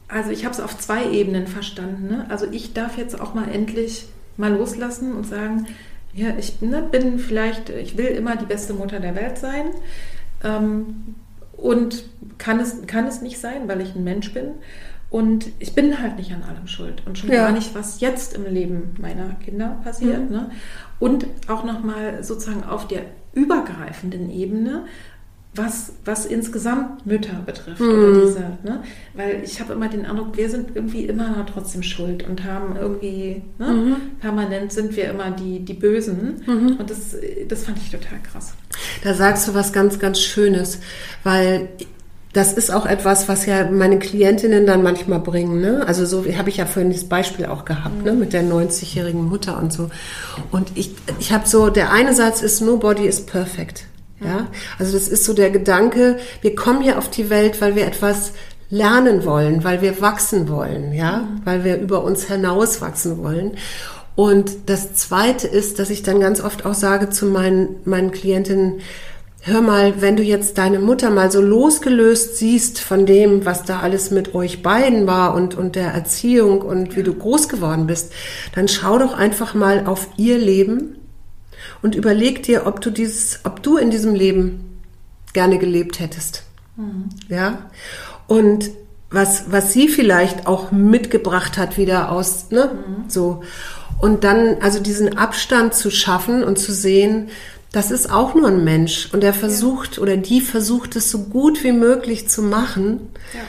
[0.07, 2.07] also ich habe es auf zwei Ebenen verstanden.
[2.07, 2.25] Ne?
[2.29, 4.05] Also ich darf jetzt auch mal endlich
[4.37, 5.67] mal loslassen und sagen,
[6.13, 9.65] ja, ich ne, bin vielleicht, ich will immer die beste Mutter der Welt sein
[10.43, 11.15] ähm,
[11.57, 12.05] und
[12.37, 14.51] kann es, kann es nicht sein, weil ich ein Mensch bin.
[15.09, 17.45] Und ich bin halt nicht an allem schuld und schon Ja.
[17.45, 20.31] gar nicht, was jetzt im Leben meiner Kinder passiert.
[20.31, 20.49] Ne?
[20.99, 24.85] Und auch nochmal sozusagen auf der übergreifenden Ebene,
[25.55, 27.81] was, was insgesamt Mütter betrifft.
[27.81, 28.83] Oder diese, ne?
[29.13, 33.43] Weil ich habe immer den Eindruck, wir sind irgendwie immer trotzdem schuld und haben irgendwie,
[33.59, 33.97] ne?
[34.19, 36.41] permanent sind wir immer die, die Bösen.
[36.79, 37.15] Und das,
[37.47, 38.53] das fand ich total krass.
[39.03, 40.79] Da sagst du was ganz, ganz Schönes,
[41.23, 41.69] weil
[42.33, 45.61] das ist auch etwas, was ja meine Klientinnen dann manchmal bringen.
[45.61, 45.85] Ne?
[45.85, 48.13] Also so habe ich ja vorhin dieses Beispiel auch gehabt, ne?
[48.13, 49.91] mit der 90-jährigen Mutter und so.
[50.51, 53.85] Und ich, ich habe so, der eine Satz ist, nobody is perfect.
[54.25, 54.47] Ja,
[54.79, 58.33] also das ist so der Gedanke, wir kommen hier auf die Welt, weil wir etwas
[58.69, 63.51] lernen wollen, weil wir wachsen wollen, ja, weil wir über uns hinaus wachsen wollen.
[64.15, 68.81] Und das zweite ist, dass ich dann ganz oft auch sage zu meinen, meinen Klientinnen,
[69.41, 73.79] hör mal, wenn du jetzt deine Mutter mal so losgelöst siehst von dem, was da
[73.81, 78.13] alles mit euch beiden war und, und der Erziehung und wie du groß geworden bist,
[78.55, 80.95] dann schau doch einfach mal auf ihr Leben
[81.81, 84.79] und überleg dir, ob du dieses, ob du in diesem Leben
[85.33, 86.43] gerne gelebt hättest.
[87.29, 87.69] Ja.
[88.27, 88.69] Und
[89.09, 92.71] was, was sie vielleicht auch mitgebracht hat, wieder aus, ne,
[93.07, 93.43] so.
[93.99, 97.29] Und dann, also diesen Abstand zu schaffen und zu sehen,
[97.71, 101.63] das ist auch nur ein Mensch und der versucht oder die versucht es so gut
[101.63, 103.09] wie möglich zu machen.
[103.33, 103.39] Ja.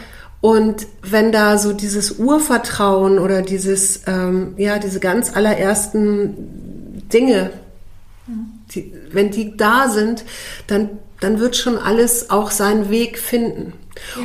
[0.40, 7.50] Und wenn da so dieses Urvertrauen oder dieses, ähm, ja, diese ganz allerersten Dinge,
[8.74, 10.24] die, wenn die da sind,
[10.66, 13.72] dann, dann wird schon alles auch seinen Weg finden.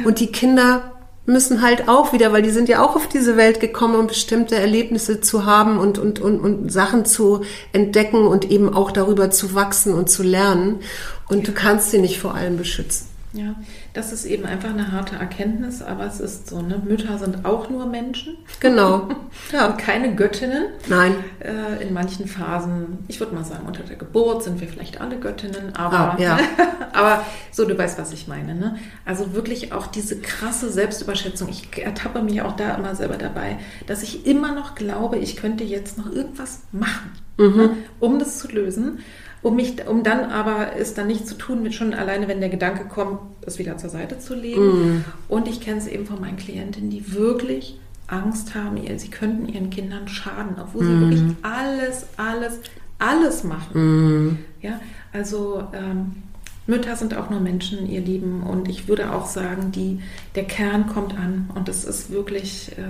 [0.04, 0.92] Und die Kinder
[1.26, 4.56] müssen halt auch wieder, weil die sind ja auch auf diese Welt gekommen, um bestimmte
[4.56, 7.42] Erlebnisse zu haben und, und, und, und Sachen zu
[7.72, 10.80] entdecken und eben auch darüber zu wachsen und zu lernen.
[11.28, 13.08] Und du kannst sie nicht vor allem beschützen.
[13.34, 13.56] Ja,
[13.94, 16.82] das ist eben einfach eine harte Erkenntnis, aber es ist so, ne?
[16.84, 18.38] Mütter sind auch nur Menschen.
[18.60, 19.08] Genau.
[19.52, 19.68] Ja.
[19.68, 20.66] Und keine Göttinnen.
[20.88, 21.16] Nein.
[21.40, 25.18] Äh, in manchen Phasen, ich würde mal sagen, unter der Geburt sind wir vielleicht alle
[25.18, 26.38] Göttinnen, aber, Ah, ja.
[26.94, 28.54] aber so, du weißt, was ich meine.
[28.54, 28.78] Ne?
[29.06, 31.50] Also wirklich auch diese krasse Selbstüberschätzung.
[31.50, 35.64] Ich ertappe mich auch da immer selber dabei, dass ich immer noch glaube, ich könnte
[35.64, 37.78] jetzt noch irgendwas machen, ne?
[38.00, 39.00] um das zu lösen.
[39.42, 42.50] Um mich, um dann aber es dann nicht zu tun, mit schon alleine, wenn der
[42.50, 45.06] Gedanke kommt, es wieder zur Seite zu legen.
[45.28, 49.70] Und ich kenne es eben von meinen Klientinnen, die wirklich Angst haben, sie könnten ihren
[49.70, 52.60] Kindern schaden, obwohl sie wirklich alles, alles,
[52.98, 54.40] alles machen.
[54.62, 54.82] Ja,
[55.14, 56.24] also ähm,
[56.70, 58.44] Mütter sind auch nur Menschen, ihr Lieben.
[58.44, 60.00] Und ich würde auch sagen, die,
[60.36, 61.50] der Kern kommt an.
[61.56, 62.84] Und es ist wirklich, äh,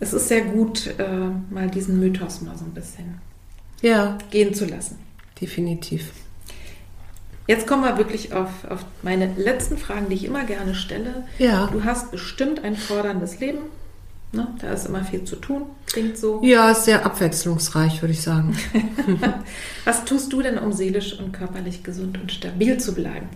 [0.00, 3.18] es ist sehr gut, äh, mal diesen Mythos mal so ein bisschen
[3.82, 4.98] Ja, gehen zu lassen.
[5.40, 6.12] Definitiv.
[7.46, 11.24] Jetzt kommen wir wirklich auf, auf meine letzten Fragen, die ich immer gerne stelle.
[11.38, 11.68] Ja.
[11.72, 13.60] Du hast bestimmt ein forderndes Leben.
[14.32, 14.48] Ne?
[14.60, 16.40] Da ist immer viel zu tun, klingt so.
[16.42, 18.56] Ja, ist sehr abwechslungsreich, würde ich sagen.
[19.84, 23.28] Was tust du denn, um seelisch und körperlich gesund und stabil zu bleiben?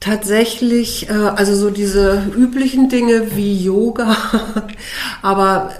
[0.00, 4.16] Tatsächlich, äh, also so diese üblichen Dinge wie Yoga,
[5.22, 5.72] aber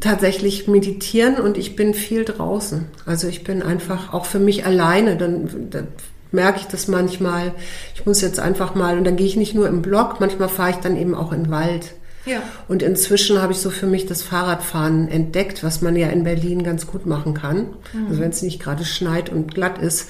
[0.00, 2.86] tatsächlich meditieren und ich bin viel draußen.
[3.06, 5.88] Also ich bin einfach auch für mich alleine, dann, dann
[6.32, 7.52] merke ich das manchmal.
[7.94, 10.70] Ich muss jetzt einfach mal, und dann gehe ich nicht nur im Block, manchmal fahre
[10.70, 11.94] ich dann eben auch in den Wald.
[12.26, 12.42] Ja.
[12.68, 16.62] Und inzwischen habe ich so für mich das Fahrradfahren entdeckt, was man ja in Berlin
[16.64, 17.66] ganz gut machen kann.
[18.08, 20.08] Also wenn es nicht gerade schneit und glatt ist.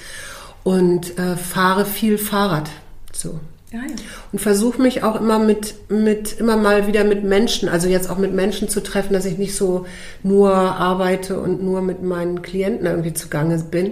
[0.63, 2.69] Und äh, fahre viel Fahrrad.
[3.13, 3.39] So.
[3.75, 3.95] Ja, ja.
[4.31, 8.17] Und versuche mich auch immer mit, mit, immer mal wieder mit Menschen, also jetzt auch
[8.17, 9.85] mit Menschen zu treffen, dass ich nicht so
[10.23, 13.91] nur arbeite und nur mit meinen Klienten irgendwie zugange bin,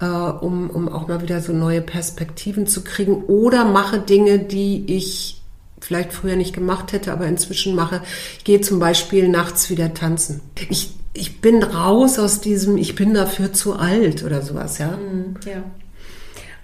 [0.00, 4.84] äh, um, um auch mal wieder so neue Perspektiven zu kriegen oder mache Dinge, die
[4.86, 5.40] ich
[5.80, 8.02] vielleicht früher nicht gemacht hätte, aber inzwischen mache.
[8.38, 10.42] Ich gehe zum Beispiel nachts wieder tanzen.
[10.68, 14.96] Ich, ich bin raus aus diesem, ich bin dafür zu alt oder sowas, ja.
[14.96, 15.62] Mhm, ja.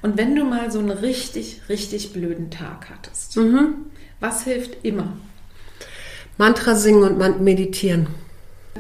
[0.03, 3.39] Und wenn du mal so einen richtig, richtig blöden Tag hattest,
[4.21, 5.17] was hilft immer?
[6.39, 8.09] Mantra singen und meditieren.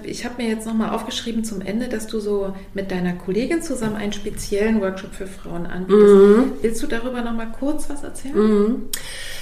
[0.04, 3.96] Ich habe mir jetzt nochmal aufgeschrieben zum Ende, dass du so mit deiner Kollegin zusammen
[3.96, 6.62] einen speziellen Workshop für Frauen anbietest.
[6.62, 8.34] Willst du darüber nochmal kurz was erzählen?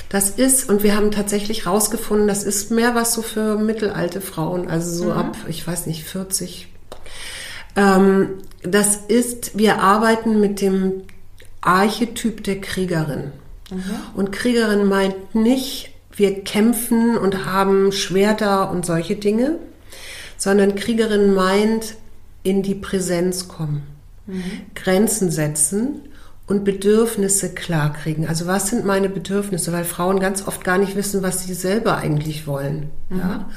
[0.08, 4.68] Das ist, und wir haben tatsächlich rausgefunden, das ist mehr was so für mittelalte Frauen,
[4.68, 6.66] also so ab, ich weiß nicht, 40.
[7.76, 11.04] Ähm, das ist, wir arbeiten mit dem
[11.60, 13.32] Archetyp der Kriegerin.
[14.14, 19.58] Und Kriegerin meint nicht, wir kämpfen und haben Schwerter und solche Dinge,
[20.36, 21.94] sondern Kriegerin meint
[22.42, 23.82] in die Präsenz kommen,
[24.74, 26.00] Grenzen setzen
[26.46, 28.26] und Bedürfnisse klarkriegen.
[28.26, 29.72] Also was sind meine Bedürfnisse?
[29.72, 32.90] Weil Frauen ganz oft gar nicht wissen, was sie selber eigentlich wollen.
[33.08, 33.18] Mhm.
[33.18, 33.50] Ja?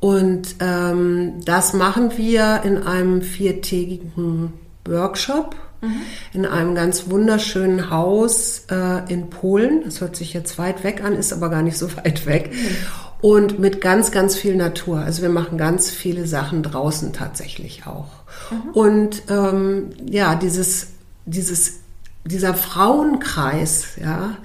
[0.00, 4.52] Und ähm, das machen wir in einem viertägigen
[4.86, 5.56] Workshop
[5.88, 6.00] mhm.
[6.32, 9.82] in einem ganz wunderschönen Haus äh, in Polen.
[9.84, 12.52] Das hört sich jetzt weit weg an, ist aber gar nicht so weit weg.
[12.52, 12.76] Mhm.
[13.20, 14.98] Und mit ganz, ganz viel Natur.
[14.98, 18.10] Also wir machen ganz viele Sachen draußen tatsächlich auch.
[18.50, 18.70] Mhm.
[18.72, 20.88] Und ähm, ja, dieses,
[21.24, 21.84] dieses
[22.26, 24.36] dieser Frauenkreis, ja,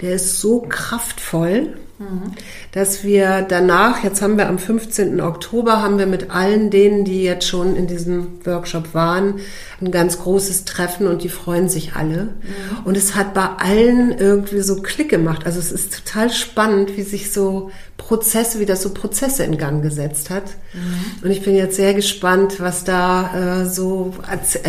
[0.00, 2.32] der ist so kraftvoll, mhm.
[2.72, 5.20] dass wir danach, jetzt haben wir am 15.
[5.20, 9.40] Oktober, haben wir mit allen denen, die jetzt schon in diesem Workshop waren,
[9.80, 12.24] ein ganz großes Treffen und die freuen sich alle.
[12.24, 12.84] Mhm.
[12.84, 15.46] Und es hat bei allen irgendwie so Klick gemacht.
[15.46, 19.82] Also es ist total spannend, wie sich so Prozesse, wie das so Prozesse in Gang
[19.82, 20.44] gesetzt hat.
[20.72, 21.24] Mhm.
[21.24, 24.14] Und ich bin jetzt sehr gespannt, was da äh, so,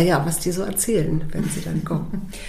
[0.02, 2.32] ja, was die so erzählen, wenn sie dann kommen.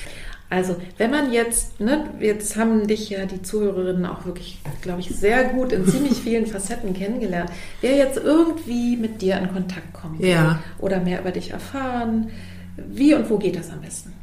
[0.52, 5.10] Also, wenn man jetzt, ne, jetzt haben dich ja die Zuhörerinnen auch wirklich, glaube ich,
[5.10, 7.52] sehr gut in ziemlich vielen Facetten kennengelernt.
[7.82, 10.60] Wer jetzt irgendwie mit dir in Kontakt kommt ja.
[10.80, 12.32] oder mehr über dich erfahren,
[12.78, 14.14] wie und wo geht das am besten?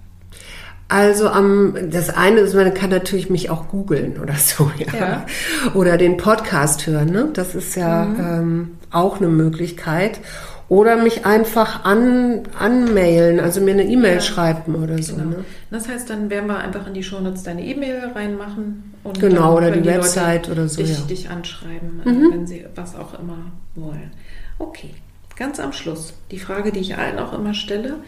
[0.89, 4.99] Also am das eine ist, man kann natürlich mich auch googeln oder so, ja.
[4.99, 5.27] ja.
[5.75, 7.29] Oder den Podcast hören, ne?
[7.33, 8.21] Das ist ja mhm.
[8.21, 10.21] ähm, auch eine Möglichkeit.
[10.69, 14.21] Oder mich einfach an, anmailen, also mir eine E-Mail ja.
[14.21, 15.15] schreiben oder so.
[15.15, 15.29] Genau.
[15.29, 15.45] Ne?
[15.71, 18.95] Das heißt, dann werden wir einfach in die Shownotes deine E-Mail reinmachen.
[19.05, 20.83] Und genau, oder die, die Website oder so.
[20.83, 21.05] Dich, ja.
[21.05, 22.33] dich anschreiben, mhm.
[22.33, 24.11] wenn sie was auch immer wollen.
[24.59, 24.95] Okay,
[25.37, 26.15] ganz am Schluss.
[26.31, 27.99] Die Frage, die ich allen auch immer stelle.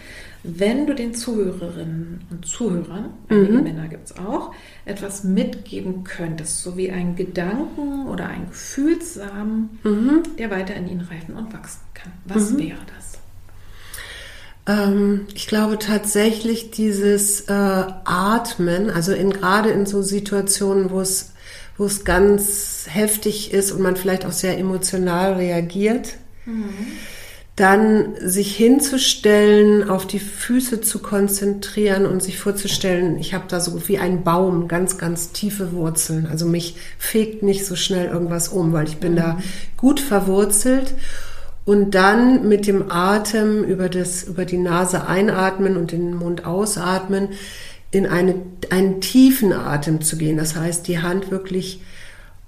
[0.43, 3.63] Wenn du den Zuhörerinnen und Zuhörern, einige mhm.
[3.63, 4.55] Männer gibt es auch,
[4.87, 10.23] etwas mitgeben könntest, so wie einen Gedanken oder einen Gefühlssamen, mhm.
[10.39, 12.59] der weiter in ihnen reifen und wachsen kann, was mhm.
[12.59, 14.79] wäre das?
[14.79, 21.33] Ähm, ich glaube tatsächlich dieses äh, Atmen, also in, gerade in so Situationen, wo es,
[21.77, 26.15] wo es ganz heftig ist und man vielleicht auch sehr emotional reagiert.
[26.47, 26.87] Mhm
[27.59, 33.89] dann sich hinzustellen, auf die Füße zu konzentrieren und sich vorzustellen, ich habe da so
[33.89, 36.29] wie ein Baum ganz, ganz tiefe Wurzeln.
[36.31, 39.17] Also mich fegt nicht so schnell irgendwas um, weil ich bin mhm.
[39.17, 39.39] da
[39.77, 40.95] gut verwurzelt.
[41.65, 47.31] Und dann mit dem Atem über, das, über die Nase einatmen und den Mund ausatmen,
[47.91, 48.37] in eine,
[48.71, 50.37] einen tiefen Atem zu gehen.
[50.37, 51.81] Das heißt, die Hand wirklich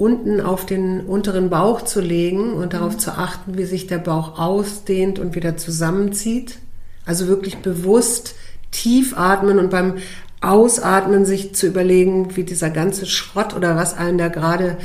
[0.01, 4.39] unten auf den unteren Bauch zu legen und darauf zu achten, wie sich der Bauch
[4.39, 6.59] ausdehnt und wieder zusammenzieht.
[7.05, 8.35] Also wirklich bewusst
[8.71, 9.99] tief atmen und beim
[10.41, 14.79] Ausatmen sich zu überlegen, wie dieser ganze Schrott oder was einen da gerade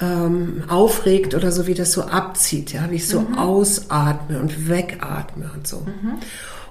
[0.00, 3.36] ähm, aufregt oder so, wie das so abzieht, ja, wie ich so mhm.
[3.36, 5.80] ausatme und wegatme und so.
[5.80, 6.20] Mhm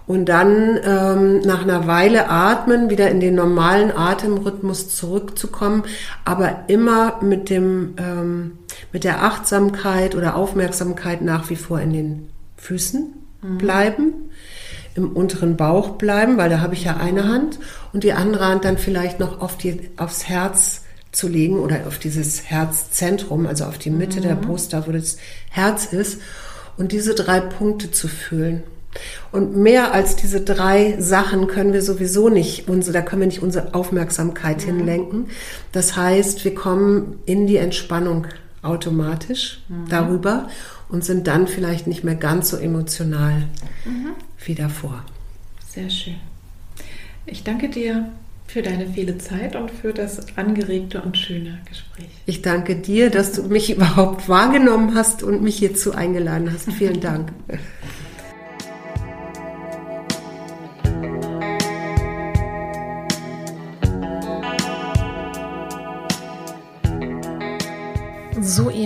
[0.08, 5.84] und dann ähm, nach einer Weile atmen, wieder in den normalen Atemrhythmus zurückzukommen,
[6.24, 8.52] aber immer mit dem ähm,
[8.94, 13.58] mit der Achtsamkeit oder Aufmerksamkeit nach wie vor in den Füßen mhm.
[13.58, 14.14] bleiben,
[14.96, 17.60] im unteren Bauch bleiben, weil da habe ich ja eine Hand
[17.92, 22.00] und die andere Hand dann vielleicht noch auf die aufs Herz zu legen oder auf
[22.00, 24.24] dieses Herzzentrum, also auf die Mitte mhm.
[24.24, 25.18] der Brust, da wo das
[25.50, 26.22] Herz ist
[26.78, 28.64] und diese drei Punkte zu fühlen.
[29.32, 33.44] Und mehr als diese drei Sachen können wir sowieso nicht, unsere, da können wir nicht
[33.44, 34.78] unsere Aufmerksamkeit mhm.
[34.78, 35.26] hinlenken.
[35.72, 38.28] Das heißt, wir kommen in die Entspannung
[38.62, 39.88] automatisch mhm.
[39.90, 40.50] darüber
[40.90, 43.44] und sind dann vielleicht nicht mehr ganz so emotional
[43.86, 44.12] mhm.
[44.46, 45.04] wie davor.
[45.70, 46.16] Sehr schön.
[47.26, 48.10] Ich danke dir
[48.48, 52.08] für deine viele Zeit und für das angeregte und schöne Gespräch.
[52.26, 56.72] Ich danke dir, dass du mich überhaupt wahrgenommen hast und mich hierzu eingeladen hast.
[56.72, 57.32] Vielen Dank.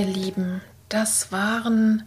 [0.02, 2.04] ihr Lieben, das waren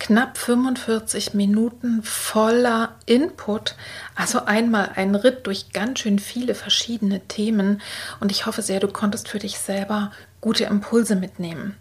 [0.00, 3.76] knapp 45 Minuten voller Input.
[4.14, 7.82] Also einmal ein Ritt durch ganz schön viele verschiedene Themen.
[8.18, 10.10] Und ich hoffe sehr, du konntest für dich selber
[10.40, 11.76] gute Impulse mitnehmen.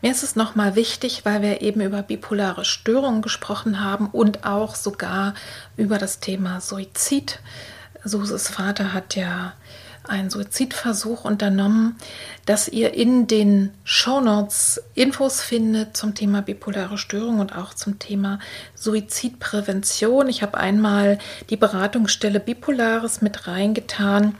[0.00, 4.74] Mir ist es nochmal wichtig, weil wir eben über bipolare Störungen gesprochen haben und auch
[4.74, 5.34] sogar
[5.76, 7.40] über das Thema Suizid.
[8.04, 9.54] Suses Vater hat ja
[10.08, 11.96] einen Suizidversuch unternommen,
[12.46, 18.38] dass ihr in den Shownotes Infos findet zum Thema bipolare Störung und auch zum Thema
[18.74, 20.28] Suizidprävention.
[20.28, 21.18] Ich habe einmal
[21.50, 24.36] die Beratungsstelle Bipolares mit reingetan.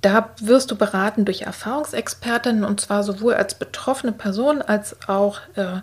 [0.00, 5.80] Da wirst du beraten durch Erfahrungsexpertinnen und zwar sowohl als betroffene Person als auch äh,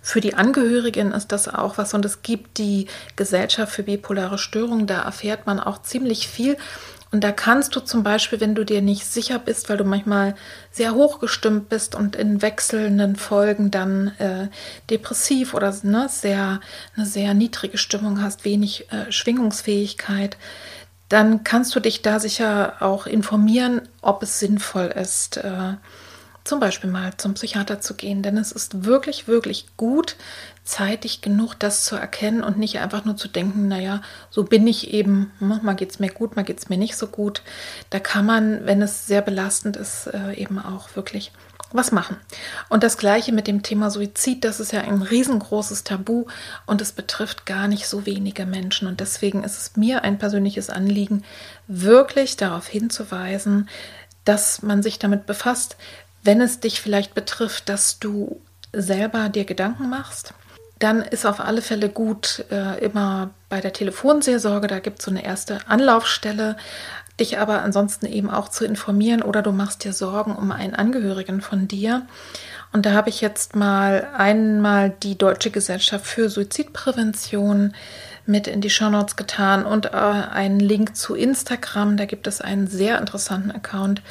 [0.00, 1.92] für die Angehörigen ist das auch was.
[1.92, 2.86] Und es gibt die
[3.16, 6.56] Gesellschaft für bipolare Störungen, da erfährt man auch ziemlich viel
[7.10, 10.34] Und da kannst du zum Beispiel, wenn du dir nicht sicher bist, weil du manchmal
[10.70, 14.48] sehr hochgestimmt bist und in wechselnden Folgen dann äh,
[14.90, 16.60] depressiv oder ne, sehr,
[16.96, 20.36] eine sehr niedrige Stimmung hast, wenig äh, Schwingungsfähigkeit,
[21.08, 25.74] dann kannst du dich da sicher auch informieren, ob es sinnvoll ist, äh,
[26.44, 28.22] zum Beispiel mal zum Psychiater zu gehen.
[28.22, 30.16] Denn es ist wirklich, wirklich gut,
[30.68, 34.92] zeitig genug, das zu erkennen und nicht einfach nur zu denken, naja, so bin ich
[34.92, 37.42] eben, ne, mal geht es mir gut, mal geht es mir nicht so gut.
[37.88, 41.32] Da kann man, wenn es sehr belastend ist, äh, eben auch wirklich
[41.72, 42.16] was machen.
[42.68, 46.26] Und das gleiche mit dem Thema Suizid, das ist ja ein riesengroßes Tabu
[46.66, 48.88] und es betrifft gar nicht so wenige Menschen.
[48.88, 51.24] Und deswegen ist es mir ein persönliches Anliegen,
[51.66, 53.70] wirklich darauf hinzuweisen,
[54.24, 55.76] dass man sich damit befasst,
[56.22, 58.40] wenn es dich vielleicht betrifft, dass du
[58.72, 60.34] selber dir Gedanken machst,
[60.78, 65.10] dann ist auf alle Fälle gut, äh, immer bei der Telefonseelsorge, da gibt es so
[65.10, 66.56] eine erste Anlaufstelle,
[67.18, 71.40] dich aber ansonsten eben auch zu informieren oder du machst dir Sorgen um einen Angehörigen
[71.40, 72.06] von dir.
[72.72, 77.74] Und da habe ich jetzt mal einmal die Deutsche Gesellschaft für Suizidprävention
[78.26, 81.96] mit in die Shownotes getan und äh, einen Link zu Instagram.
[81.96, 84.02] Da gibt es einen sehr interessanten Account,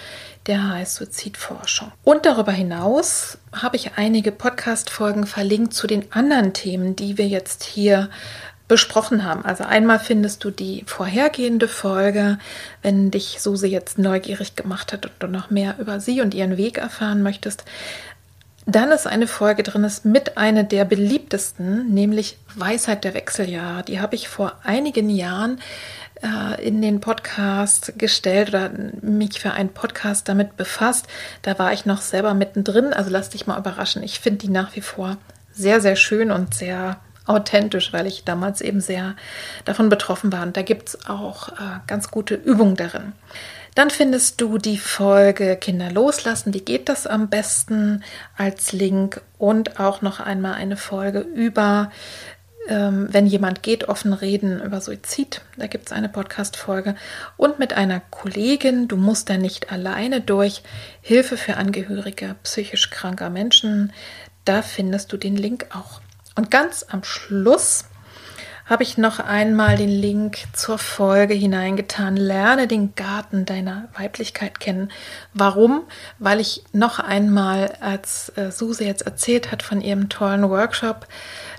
[0.47, 1.91] der heißt Suizidforschung.
[2.03, 7.63] Und darüber hinaus habe ich einige Podcast-Folgen verlinkt zu den anderen Themen, die wir jetzt
[7.63, 8.09] hier
[8.67, 9.45] besprochen haben.
[9.45, 12.37] Also einmal findest du die vorhergehende Folge,
[12.81, 16.57] wenn dich Suse jetzt neugierig gemacht hat und du noch mehr über sie und ihren
[16.57, 17.63] Weg erfahren möchtest.
[18.65, 23.83] Dann ist eine Folge drin, ist mit einer der beliebtesten, nämlich Weisheit der Wechseljahre.
[23.83, 25.61] Die habe ich vor einigen Jahren
[26.61, 31.07] in den Podcast gestellt oder mich für einen Podcast damit befasst.
[31.41, 32.93] Da war ich noch selber mittendrin.
[32.93, 34.03] Also lass dich mal überraschen.
[34.03, 35.17] Ich finde die nach wie vor
[35.51, 39.15] sehr, sehr schön und sehr authentisch, weil ich damals eben sehr
[39.65, 40.43] davon betroffen war.
[40.43, 43.13] Und da gibt es auch äh, ganz gute Übungen darin.
[43.75, 46.53] Dann findest du die Folge Kinder loslassen.
[46.53, 48.03] Wie geht das am besten
[48.35, 49.21] als Link?
[49.37, 51.91] Und auch noch einmal eine Folge über,
[52.67, 55.41] ähm, wenn jemand geht, offen reden über Suizid.
[55.57, 56.95] Da gibt es eine Podcast-Folge.
[57.37, 60.63] Und mit einer Kollegin, du musst da nicht alleine durch,
[61.01, 63.93] Hilfe für Angehörige psychisch kranker Menschen.
[64.45, 66.01] Da findest du den Link auch.
[66.35, 67.85] Und ganz am Schluss
[68.69, 72.17] habe ich noch einmal den Link zur Folge hineingetan.
[72.17, 74.91] Lerne den Garten deiner Weiblichkeit kennen.
[75.33, 75.83] Warum?
[76.19, 81.07] Weil ich noch einmal, als äh, Suse jetzt erzählt hat von ihrem tollen Workshop,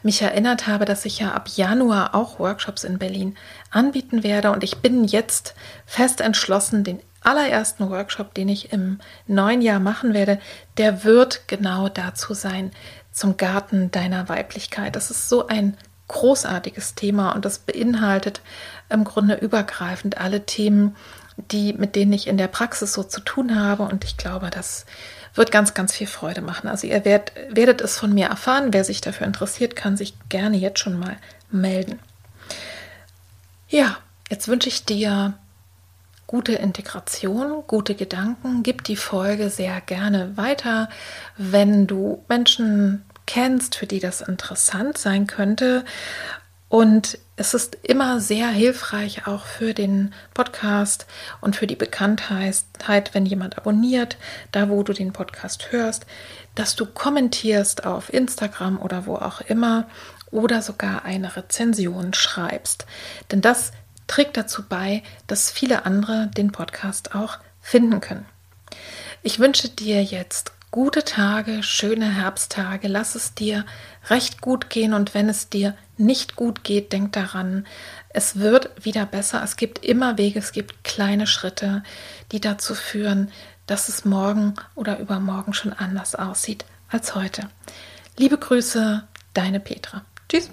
[0.02, 3.36] mich erinnert habe, dass ich ja ab Januar auch Workshops in Berlin
[3.70, 4.50] anbieten werde.
[4.50, 5.54] Und ich bin jetzt
[5.86, 10.38] fest entschlossen, den allerersten Workshop, den ich im neuen Jahr machen werde,
[10.76, 12.70] der wird genau dazu sein,
[13.12, 14.94] zum Garten deiner Weiblichkeit.
[14.94, 15.76] Das ist so ein
[16.09, 18.40] großartiges Thema und das beinhaltet
[18.88, 20.96] im Grunde übergreifend alle Themen,
[21.36, 23.84] die, mit denen ich in der Praxis so zu tun habe.
[23.84, 24.86] Und ich glaube, das
[25.34, 26.68] wird ganz, ganz viel Freude machen.
[26.68, 28.72] Also ihr werdet, werdet es von mir erfahren.
[28.72, 31.16] Wer sich dafür interessiert, kann sich gerne jetzt schon mal
[31.50, 31.98] melden.
[33.68, 33.98] Ja,
[34.30, 35.34] jetzt wünsche ich dir
[36.26, 38.62] gute Integration, gute Gedanken.
[38.62, 40.88] Gib die Folge sehr gerne weiter,
[41.36, 45.85] wenn du Menschen kennst, für die das interessant sein könnte.
[46.68, 51.07] Und es ist immer sehr hilfreich auch für den Podcast
[51.41, 52.64] und für die Bekanntheit,
[53.12, 54.16] wenn jemand abonniert,
[54.51, 56.05] da wo du den Podcast hörst,
[56.57, 59.87] dass du kommentierst auf Instagram oder wo auch immer
[60.31, 62.87] oder sogar eine Rezension schreibst.
[63.31, 63.72] Denn das
[64.09, 68.26] trägt dazu bei, dass viele andere den Podcast auch finden können.
[69.22, 72.89] Ich wünsche dir jetzt gute Tage, schöne Herbsttage.
[72.89, 73.64] Lass es dir
[74.09, 77.66] recht gut gehen und wenn es dir nicht gut geht, denk daran,
[78.11, 79.43] es wird wieder besser.
[79.43, 81.83] Es gibt immer Wege, es gibt kleine Schritte,
[82.33, 83.31] die dazu führen,
[83.66, 87.49] dass es morgen oder übermorgen schon anders aussieht als heute.
[88.16, 90.03] Liebe Grüße, deine Petra.
[90.29, 90.51] Tschüss.